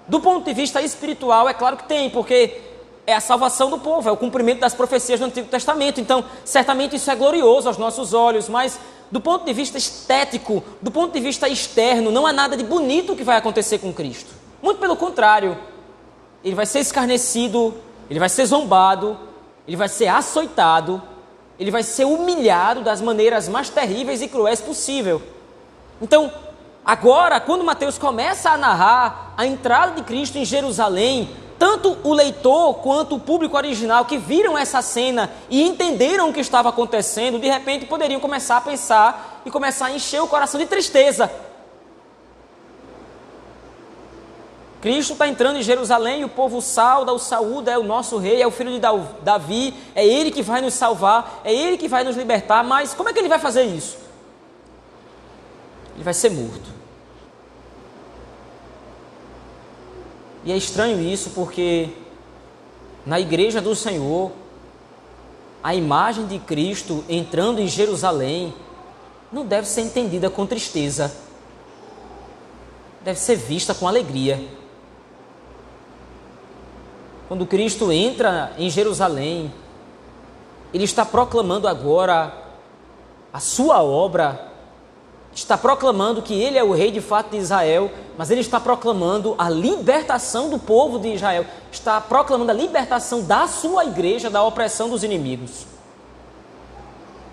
Do 0.08 0.20
ponto 0.20 0.44
de 0.44 0.54
vista 0.54 0.82
espiritual, 0.82 1.48
é 1.48 1.54
claro 1.54 1.78
que 1.78 1.86
tem, 1.86 2.10
porque 2.10 2.60
é 3.08 3.14
a 3.14 3.22
salvação 3.22 3.70
do 3.70 3.80
povo, 3.80 4.10
é 4.10 4.12
o 4.12 4.18
cumprimento 4.18 4.60
das 4.60 4.74
profecias 4.74 5.20
do 5.20 5.28
Antigo 5.28 5.48
Testamento. 5.48 6.02
Então, 6.02 6.26
certamente 6.44 6.96
isso 6.96 7.10
é 7.10 7.16
glorioso 7.16 7.68
aos 7.68 7.78
nossos 7.78 8.14
olhos, 8.14 8.50
mas 8.50 8.80
do 9.10 9.22
ponto 9.22 9.46
de 9.46 9.54
vista 9.54 9.78
estético, 9.78 10.64
do 10.82 10.92
ponto 10.92 11.14
de 11.14 11.20
vista 11.20 11.48
externo, 11.48 12.12
não 12.12 12.26
há 12.26 12.34
nada 12.34 12.58
de 12.58 12.64
bonito 12.64 13.16
que 13.16 13.24
vai 13.24 13.38
acontecer 13.38 13.80
com 13.80 13.94
Cristo. 13.94 14.32
Muito 14.62 14.80
pelo 14.80 14.96
contrário, 14.96 15.58
ele 16.44 16.56
vai 16.56 16.66
ser 16.66 16.80
escarnecido, 16.80 17.74
ele 18.10 18.20
vai 18.20 18.30
ser 18.30 18.46
zombado, 18.46 19.18
ele 19.72 19.78
vai 19.78 19.88
ser 19.88 20.08
açoitado, 20.10 21.02
ele 21.58 21.72
vai 21.72 21.82
ser 21.82 22.04
humilhado 22.04 22.82
das 22.82 23.00
maneiras 23.00 23.48
mais 23.48 23.70
terríveis 23.70 24.22
e 24.22 24.28
cruéis 24.28 24.60
possível. 24.60 25.22
Então, 26.02 26.30
agora, 26.84 27.40
quando 27.40 27.64
Mateus 27.64 27.98
começa 27.98 28.50
a 28.50 28.58
narrar 28.58 29.34
a 29.38 29.46
entrada 29.46 29.94
de 29.94 30.04
Cristo 30.04 30.38
em 30.38 30.44
Jerusalém, 30.44 31.30
tanto 31.58 31.98
o 32.04 32.14
leitor 32.14 32.80
quanto 32.80 33.16
o 33.16 33.20
público 33.20 33.56
original 33.56 34.04
que 34.04 34.18
viram 34.18 34.58
essa 34.58 34.82
cena 34.82 35.32
e 35.50 35.64
entenderam 35.64 36.28
o 36.28 36.34
que 36.34 36.42
estava 36.42 36.68
acontecendo, 36.68 37.40
de 37.40 37.48
repente 37.48 37.86
poderiam 37.86 38.20
começar 38.20 38.58
a 38.58 38.62
pensar 38.62 39.42
e 39.46 39.50
começar 39.50 39.86
a 39.86 39.92
encher 39.92 40.22
o 40.22 40.28
coração 40.28 40.60
de 40.60 40.66
tristeza, 40.66 41.32
Cristo 44.82 45.14
está 45.14 45.28
entrando 45.28 45.58
em 45.58 45.62
Jerusalém 45.62 46.22
e 46.22 46.26
o 46.26 46.30
povo 46.30 46.60
sauda, 46.60 47.14
o 47.14 47.20
saúda, 47.20 47.72
é 47.72 47.78
o 47.78 47.84
nosso 47.84 48.18
rei, 48.18 48.42
é 48.42 48.48
o 48.48 48.52
filho 48.52 48.72
de 48.72 48.80
Davi, 49.22 49.76
é 49.94 50.04
ele 50.04 50.32
que 50.32 50.42
vai 50.42 50.60
nos 50.60 50.74
salvar, 50.74 51.42
é 51.46 51.54
ele 51.54 51.78
que 51.78 51.88
vai 51.88 52.04
nos 52.04 52.18
libertar, 52.18 52.64
mas 52.64 52.92
como 52.92 53.08
é 53.08 53.14
que 53.14 53.20
ele 53.20 53.30
vai 53.30 53.38
fazer 53.38 53.64
isso? 53.64 54.00
Ele 55.94 56.04
vai 56.04 56.16
ser 56.16 56.32
morto. 56.32 56.72
E 60.44 60.52
é 60.52 60.58
estranho 60.58 61.00
isso 61.00 61.30
porque 61.30 61.90
na 63.06 63.20
igreja 63.20 63.62
do 63.62 63.76
Senhor, 63.76 64.32
a 65.64 65.76
imagem 65.76 66.26
de 66.26 66.40
Cristo 66.40 67.06
entrando 67.08 67.60
em 67.60 67.68
Jerusalém 67.68 68.52
não 69.32 69.46
deve 69.46 69.68
ser 69.68 69.82
entendida 69.82 70.28
com 70.28 70.48
tristeza, 70.48 71.16
deve 73.04 73.20
ser 73.20 73.36
vista 73.36 73.76
com 73.76 73.88
alegria. 73.88 74.60
Quando 77.32 77.46
Cristo 77.46 77.94
entra 77.94 78.52
em 78.58 78.70
Jerusalém, 78.70 79.54
ele 80.74 80.84
está 80.84 81.06
proclamando 81.06 81.66
agora 81.66 82.30
a 83.32 83.40
sua 83.40 83.82
obra, 83.82 84.52
está 85.34 85.58
proclamando 85.58 86.22
que 86.22 86.34
ele 86.34 86.58
é 86.58 86.64
o 86.66 86.74
rei 86.74 86.92
de 86.92 87.00
fato 87.00 87.30
de 87.30 87.38
Israel, 87.38 87.90
mas 88.18 88.32
ele 88.32 88.42
está 88.42 88.60
proclamando 88.60 89.34
a 89.38 89.50
libertação 89.50 90.50
do 90.50 90.60
povo 90.60 91.00
de 91.00 91.14
Israel, 91.14 91.46
está 91.72 92.02
proclamando 92.02 92.52
a 92.52 92.54
libertação 92.54 93.24
da 93.24 93.48
sua 93.48 93.86
igreja 93.86 94.30
da 94.30 94.44
opressão 94.44 94.90
dos 94.90 95.02
inimigos. 95.02 95.66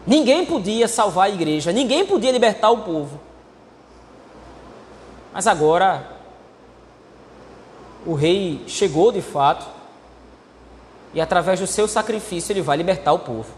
Ninguém 0.06 0.46
podia 0.46 0.86
salvar 0.86 1.26
a 1.26 1.30
igreja, 1.30 1.72
ninguém 1.72 2.06
podia 2.06 2.30
libertar 2.30 2.70
o 2.70 2.82
povo. 2.84 3.18
Mas 5.34 5.48
agora, 5.48 6.08
o 8.06 8.14
rei 8.14 8.62
chegou 8.68 9.10
de 9.10 9.20
fato, 9.20 9.77
e 11.18 11.20
através 11.20 11.58
do 11.58 11.66
seu 11.66 11.88
sacrifício 11.88 12.52
ele 12.52 12.62
vai 12.62 12.76
libertar 12.76 13.12
o 13.12 13.18
povo. 13.18 13.52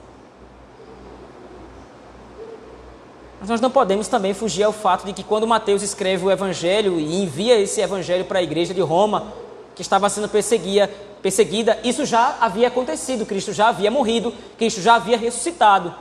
Mas 3.38 3.50
nós 3.50 3.60
não 3.60 3.70
podemos 3.70 4.08
também 4.08 4.32
fugir 4.32 4.62
ao 4.62 4.72
fato 4.72 5.04
de 5.04 5.12
que 5.12 5.22
quando 5.22 5.46
Mateus 5.46 5.82
escreve 5.82 6.24
o 6.24 6.30
evangelho 6.30 6.98
e 6.98 7.22
envia 7.22 7.60
esse 7.60 7.82
evangelho 7.82 8.24
para 8.24 8.38
a 8.38 8.42
igreja 8.42 8.72
de 8.72 8.80
Roma, 8.80 9.34
que 9.74 9.82
estava 9.82 10.08
sendo 10.08 10.26
perseguida, 10.26 10.90
perseguida, 11.20 11.78
isso 11.84 12.06
já 12.06 12.38
havia 12.40 12.68
acontecido, 12.68 13.26
Cristo 13.26 13.52
já 13.52 13.68
havia 13.68 13.90
morrido, 13.90 14.32
Cristo 14.56 14.80
já 14.80 14.94
havia 14.94 15.18
ressuscitado. 15.18 15.94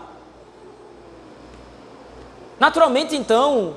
Naturalmente, 2.58 3.18
então, 3.18 3.76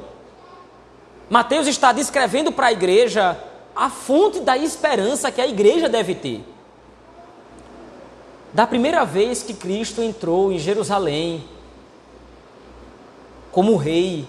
Mateus 1.28 1.66
está 1.66 1.90
descrevendo 1.90 2.52
para 2.52 2.68
a 2.68 2.72
igreja 2.72 3.36
a 3.74 3.90
fonte 3.90 4.38
da 4.38 4.56
esperança 4.56 5.32
que 5.32 5.40
a 5.40 5.48
igreja 5.48 5.88
deve 5.88 6.14
ter. 6.14 6.51
Da 8.52 8.66
primeira 8.66 9.04
vez 9.04 9.42
que 9.42 9.54
Cristo 9.54 10.02
entrou 10.02 10.52
em 10.52 10.58
Jerusalém, 10.58 11.44
como 13.50 13.76
rei, 13.76 14.28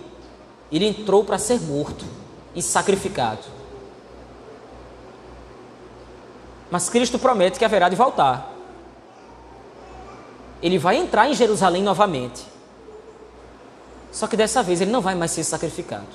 ele 0.71 0.87
entrou 0.87 1.23
para 1.23 1.37
ser 1.37 1.59
morto 1.61 2.05
e 2.55 2.61
sacrificado. 2.61 3.43
Mas 6.71 6.89
Cristo 6.89 7.19
promete 7.19 7.59
que 7.59 7.65
haverá 7.65 7.89
de 7.89 7.95
voltar. 7.95 8.51
Ele 10.61 10.77
vai 10.77 10.95
entrar 10.95 11.29
em 11.29 11.33
Jerusalém 11.33 11.83
novamente. 11.83 12.45
Só 14.11 14.27
que 14.27 14.37
dessa 14.37 14.63
vez 14.63 14.79
ele 14.79 14.91
não 14.91 15.01
vai 15.01 15.15
mais 15.15 15.31
ser 15.31 15.43
sacrificado. 15.43 16.07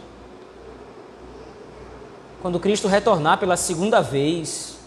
Quando 2.40 2.58
Cristo 2.58 2.88
retornar 2.88 3.38
pela 3.38 3.56
segunda 3.56 4.00
vez, 4.00 4.77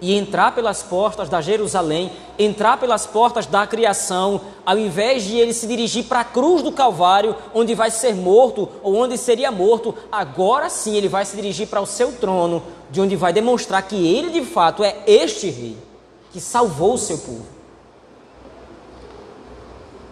e 0.00 0.14
entrar 0.14 0.54
pelas 0.54 0.82
portas 0.82 1.28
da 1.28 1.40
Jerusalém, 1.40 2.10
entrar 2.38 2.78
pelas 2.78 3.06
portas 3.06 3.46
da 3.46 3.66
criação, 3.66 4.40
ao 4.64 4.78
invés 4.78 5.24
de 5.24 5.36
ele 5.36 5.52
se 5.52 5.66
dirigir 5.66 6.04
para 6.04 6.20
a 6.20 6.24
cruz 6.24 6.62
do 6.62 6.72
Calvário, 6.72 7.36
onde 7.54 7.74
vai 7.74 7.90
ser 7.90 8.14
morto 8.14 8.68
ou 8.82 8.96
onde 8.96 9.18
seria 9.18 9.50
morto, 9.50 9.94
agora 10.10 10.70
sim 10.70 10.96
ele 10.96 11.08
vai 11.08 11.24
se 11.24 11.36
dirigir 11.36 11.68
para 11.68 11.80
o 11.80 11.86
seu 11.86 12.12
trono, 12.12 12.62
de 12.90 13.00
onde 13.00 13.14
vai 13.16 13.32
demonstrar 13.32 13.82
que 13.82 13.96
ele 13.96 14.30
de 14.30 14.44
fato 14.44 14.82
é 14.82 14.96
este 15.06 15.50
rei 15.50 15.76
que 16.32 16.40
salvou 16.40 16.94
o 16.94 16.98
seu 16.98 17.18
povo. 17.18 17.46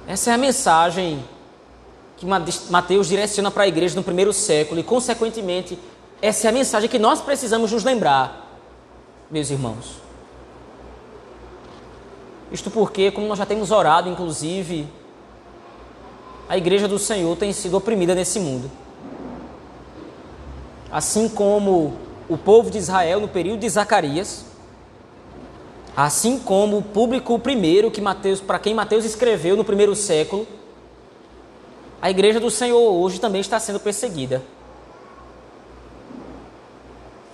Essa 0.07 0.31
é 0.31 0.35
a 0.35 0.39
mensagem 0.39 1.25
que 2.17 2.27
Mateus 2.27 3.09
direciona 3.09 3.51
para 3.51 3.65
a 3.65 3.69
igreja 3.69 3.95
no 3.95 4.03
primeiro 4.03 4.33
século 4.33 4.81
e, 4.81 4.83
consequentemente, 4.83 5.79
essa 6.21 6.47
é 6.47 6.51
a 6.51 6.53
mensagem 6.53 6.89
que 6.89 6.99
nós 6.99 7.21
precisamos 7.21 7.71
nos 7.71 7.85
lembrar 7.85 8.48
meus 9.31 9.51
irmãos. 9.51 9.97
Isto 12.51 12.71
porque, 12.71 13.11
como 13.11 13.27
nós 13.27 13.39
já 13.39 13.45
temos 13.45 13.71
orado, 13.71 14.09
inclusive, 14.09 14.89
a 16.49 16.57
igreja 16.57 16.89
do 16.89 16.99
Senhor 16.99 17.37
tem 17.37 17.53
sido 17.53 17.77
oprimida 17.77 18.15
nesse 18.15 18.41
mundo. 18.41 18.71
Assim 20.91 21.29
como 21.29 21.95
o 22.29 22.39
povo 22.39 22.71
de 22.71 22.79
Israel 22.79 23.21
no 23.21 23.29
período 23.29 23.61
de 23.61 23.69
Zacarias, 23.69 24.47
assim 25.95 26.39
como 26.39 26.79
o 26.79 26.83
público 26.83 27.39
primeiro 27.39 27.91
que 27.91 28.01
Mateus, 28.01 28.41
para 28.41 28.59
quem 28.59 28.75
Mateus 28.75 29.05
escreveu 29.05 29.57
no 29.57 29.65
primeiro 29.65 29.95
século, 29.95 30.47
a 32.01 32.09
igreja 32.11 32.41
do 32.41 32.51
Senhor 32.51 32.79
hoje 32.79 33.21
também 33.21 33.43
está 33.43 33.61
sendo 33.61 33.81
perseguida. 33.81 34.43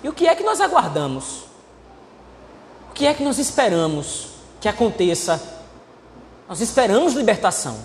E 0.02 0.08
o 0.08 0.12
que 0.12 0.26
é 0.26 0.34
que 0.34 0.42
nós 0.42 0.60
aguardamos? 0.60 1.44
O 2.94 2.96
que 2.96 3.08
é 3.08 3.12
que 3.12 3.24
nós 3.24 3.40
esperamos 3.40 4.28
que 4.60 4.68
aconteça? 4.68 5.42
Nós 6.48 6.60
esperamos 6.60 7.14
libertação. 7.14 7.76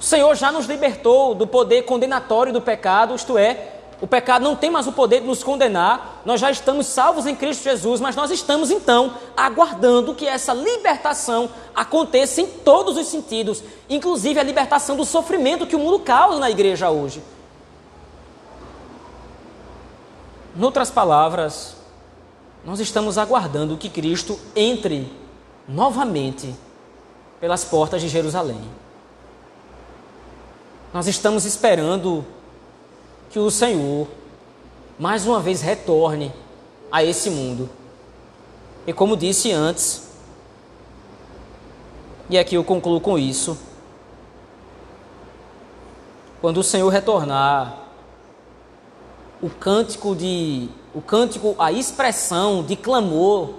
O 0.00 0.02
Senhor 0.02 0.34
já 0.34 0.50
nos 0.50 0.66
libertou 0.66 1.32
do 1.32 1.46
poder 1.46 1.82
condenatório 1.82 2.52
do 2.52 2.60
pecado, 2.60 3.14
isto 3.14 3.38
é, 3.38 3.74
o 4.00 4.06
pecado 4.08 4.42
não 4.42 4.56
tem 4.56 4.68
mais 4.68 4.88
o 4.88 4.92
poder 4.92 5.20
de 5.20 5.28
nos 5.28 5.44
condenar, 5.44 6.22
nós 6.24 6.40
já 6.40 6.50
estamos 6.50 6.88
salvos 6.88 7.24
em 7.24 7.36
Cristo 7.36 7.62
Jesus, 7.62 8.00
mas 8.00 8.16
nós 8.16 8.32
estamos 8.32 8.72
então 8.72 9.14
aguardando 9.36 10.12
que 10.12 10.26
essa 10.26 10.52
libertação 10.52 11.48
aconteça 11.72 12.40
em 12.40 12.48
todos 12.48 12.96
os 12.96 13.06
sentidos, 13.06 13.62
inclusive 13.88 14.40
a 14.40 14.42
libertação 14.42 14.96
do 14.96 15.04
sofrimento 15.04 15.68
que 15.68 15.76
o 15.76 15.78
mundo 15.78 16.00
causa 16.00 16.40
na 16.40 16.50
igreja 16.50 16.90
hoje. 16.90 17.22
Em 20.56 20.64
outras 20.64 20.90
palavras, 20.90 21.77
nós 22.68 22.80
estamos 22.80 23.16
aguardando 23.16 23.78
que 23.78 23.88
Cristo 23.88 24.38
entre 24.54 25.10
novamente 25.66 26.54
pelas 27.40 27.64
portas 27.64 28.02
de 28.02 28.10
Jerusalém. 28.10 28.60
Nós 30.92 31.06
estamos 31.06 31.46
esperando 31.46 32.26
que 33.30 33.38
o 33.38 33.50
Senhor 33.50 34.06
mais 34.98 35.26
uma 35.26 35.40
vez 35.40 35.62
retorne 35.62 36.30
a 36.92 37.02
esse 37.02 37.30
mundo. 37.30 37.70
E 38.86 38.92
como 38.92 39.16
disse 39.16 39.50
antes, 39.50 40.06
e 42.28 42.36
aqui 42.36 42.54
eu 42.54 42.64
concluo 42.64 43.00
com 43.00 43.18
isso, 43.18 43.56
quando 46.42 46.58
o 46.58 46.62
Senhor 46.62 46.90
retornar, 46.90 47.87
o 49.40 49.48
cântico 49.48 50.14
de 50.14 50.68
o 50.94 51.00
cântico, 51.00 51.54
a 51.58 51.70
expressão 51.70 52.62
de 52.62 52.74
clamor 52.74 53.50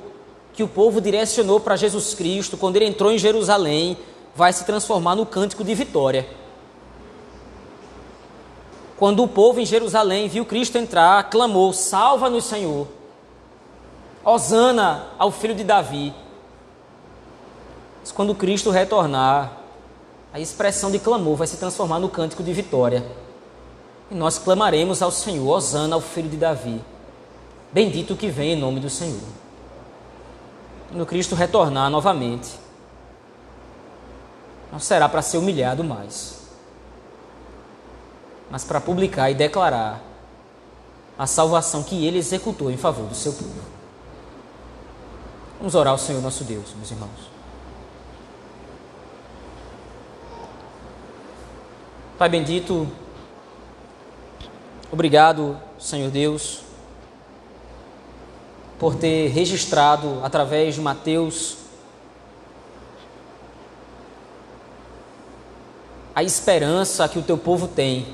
que 0.52 0.64
o 0.64 0.68
povo 0.68 1.00
direcionou 1.00 1.60
para 1.60 1.76
Jesus 1.76 2.14
Cristo 2.14 2.58
quando 2.58 2.76
ele 2.76 2.86
entrou 2.86 3.12
em 3.12 3.18
Jerusalém, 3.18 3.98
vai 4.36 4.52
se 4.52 4.66
transformar 4.66 5.16
no 5.16 5.26
cântico 5.26 5.64
de 5.64 5.74
vitória. 5.74 6.28
Quando 8.98 9.24
o 9.24 9.28
povo 9.28 9.62
em 9.62 9.66
Jerusalém 9.66 10.28
viu 10.28 10.46
Cristo 10.46 10.78
entrar, 10.78 11.30
clamou: 11.30 11.72
Salva-nos, 11.72 12.44
Senhor. 12.44 12.88
Hosana 14.26 15.08
ao 15.18 15.32
filho 15.32 15.56
de 15.56 15.64
Davi. 15.64 16.14
Mas 18.02 18.12
quando 18.12 18.36
Cristo 18.36 18.70
retornar, 18.70 19.54
a 20.34 20.40
expressão 20.40 20.92
de 20.92 21.00
clamor 21.00 21.38
vai 21.38 21.48
se 21.48 21.56
transformar 21.56 22.00
no 22.00 22.10
cântico 22.10 22.44
de 22.44 22.52
vitória. 22.52 23.06
E 24.10 24.16
nós 24.16 24.38
clamaremos 24.38 25.02
ao 25.02 25.12
Senhor: 25.12 25.48
Hosana 25.48 25.96
ao 25.96 26.02
filho 26.02 26.30
de 26.30 26.38
Davi. 26.38 26.82
Bendito 27.72 28.16
que 28.16 28.30
vem 28.30 28.54
em 28.54 28.60
nome 28.60 28.80
do 28.80 28.90
Senhor. 28.90 29.22
Quando 30.90 31.06
Cristo 31.06 31.36
retornar 31.36 31.90
novamente, 31.90 32.50
não 34.72 34.80
será 34.80 35.08
para 35.08 35.22
ser 35.22 35.38
humilhado 35.38 35.84
mais, 35.84 36.42
mas 38.50 38.64
para 38.64 38.82
publicar 38.82 39.30
e 39.30 39.36
declarar 39.36 40.02
a 41.18 41.28
salvação 41.28 41.84
que 41.84 42.06
ele 42.06 42.18
executou 42.18 42.72
em 42.72 42.78
favor 42.78 43.06
do 43.06 43.14
seu 43.14 43.34
povo. 43.34 43.62
Vamos 45.60 45.76
orar 45.76 45.92
ao 45.92 45.98
Senhor 45.98 46.22
nosso 46.22 46.44
Deus, 46.44 46.74
meus 46.76 46.90
irmãos. 46.90 47.30
Pai 52.18 52.30
bendito, 52.30 52.88
obrigado, 54.92 55.60
Senhor 55.78 56.10
Deus 56.12 56.70
por 58.80 58.96
ter 58.96 59.28
registrado 59.28 60.22
através 60.24 60.76
de 60.76 60.82
Mateus 60.82 61.58
a 66.16 66.24
esperança 66.24 67.08
que 67.08 67.20
o 67.20 67.22
teu 67.22 67.38
povo 67.38 67.68
tem. 67.68 68.08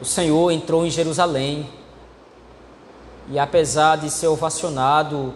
O 0.00 0.04
Senhor 0.04 0.52
entrou 0.52 0.86
em 0.86 0.90
Jerusalém 0.90 1.68
e, 3.28 3.38
apesar 3.38 3.96
de 3.96 4.08
ser 4.08 4.28
ovacionado 4.28 5.34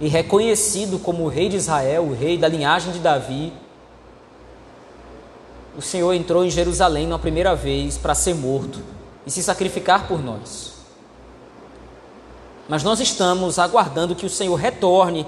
e 0.00 0.08
reconhecido 0.08 0.98
como 0.98 1.24
o 1.24 1.28
rei 1.28 1.48
de 1.48 1.56
Israel, 1.56 2.04
o 2.04 2.14
rei 2.14 2.36
da 2.36 2.48
linhagem 2.48 2.92
de 2.92 2.98
Davi, 2.98 3.52
o 5.76 5.82
Senhor 5.82 6.14
entrou 6.14 6.42
em 6.42 6.50
Jerusalém 6.50 7.06
na 7.06 7.18
primeira 7.18 7.54
vez 7.54 7.98
para 7.98 8.14
ser 8.14 8.34
morto 8.34 8.82
e 9.26 9.30
se 9.30 9.42
sacrificar 9.42 10.08
por 10.08 10.22
nós. 10.22 10.74
Mas 12.66 12.82
nós 12.82 12.98
estamos 12.98 13.58
aguardando 13.58 14.14
que 14.14 14.24
o 14.24 14.30
Senhor 14.30 14.54
retorne 14.54 15.26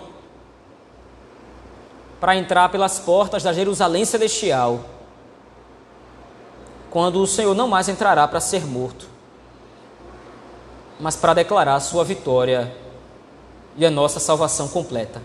para 2.19 2.35
entrar 2.35 2.71
pelas 2.71 2.99
portas 2.99 3.43
da 3.43 3.53
Jerusalém 3.53 4.05
celestial, 4.05 4.81
quando 6.91 7.21
o 7.21 7.27
Senhor 7.27 7.55
não 7.55 7.69
mais 7.69 7.89
entrará 7.89 8.27
para 8.27 8.41
ser 8.41 8.67
morto, 8.67 9.07
mas 10.99 11.15
para 11.15 11.35
declarar 11.35 11.75
a 11.75 11.81
sua 11.81 12.03
vitória 12.03 12.75
e 13.77 13.85
a 13.85 13.91
nossa 13.91 14.19
salvação 14.19 14.67
completa. 14.67 15.23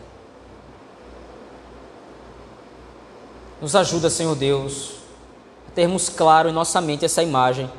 Nos 3.60 3.76
ajuda, 3.76 4.10
Senhor 4.10 4.36
Deus, 4.36 5.03
termos 5.76 6.10
claro 6.10 6.50
em 6.50 6.54
nossa 6.54 6.80
mente 6.80 7.06
essa 7.06 7.24
imagem 7.24 7.70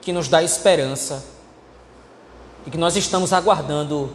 que 0.00 0.12
nos 0.12 0.28
dá 0.28 0.42
esperança 0.42 1.24
e 2.66 2.70
que 2.70 2.78
nós 2.78 2.96
estamos 2.96 3.32
aguardando 3.32 4.10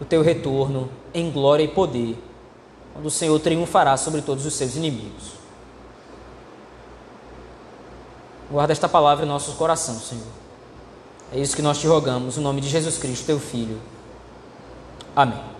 o 0.00 0.04
teu 0.04 0.22
retorno 0.22 0.90
em 1.14 1.30
glória 1.30 1.62
e 1.62 1.68
poder, 1.68 2.16
quando 2.92 3.06
o 3.06 3.10
Senhor 3.10 3.38
triunfará 3.38 3.96
sobre 3.96 4.20
todos 4.20 4.44
os 4.44 4.54
seus 4.54 4.74
inimigos. 4.74 5.32
Guarda 8.50 8.72
esta 8.72 8.88
palavra 8.88 9.24
em 9.24 9.28
nossos 9.28 9.54
corações, 9.54 10.02
Senhor. 10.02 10.26
É 11.32 11.38
isso 11.38 11.56
que 11.56 11.62
nós 11.62 11.78
te 11.78 11.86
rogamos, 11.86 12.36
no 12.36 12.42
nome 12.42 12.60
de 12.60 12.68
Jesus 12.68 12.98
Cristo, 12.98 13.24
teu 13.24 13.40
Filho. 13.40 13.80
Amém. 15.16 15.51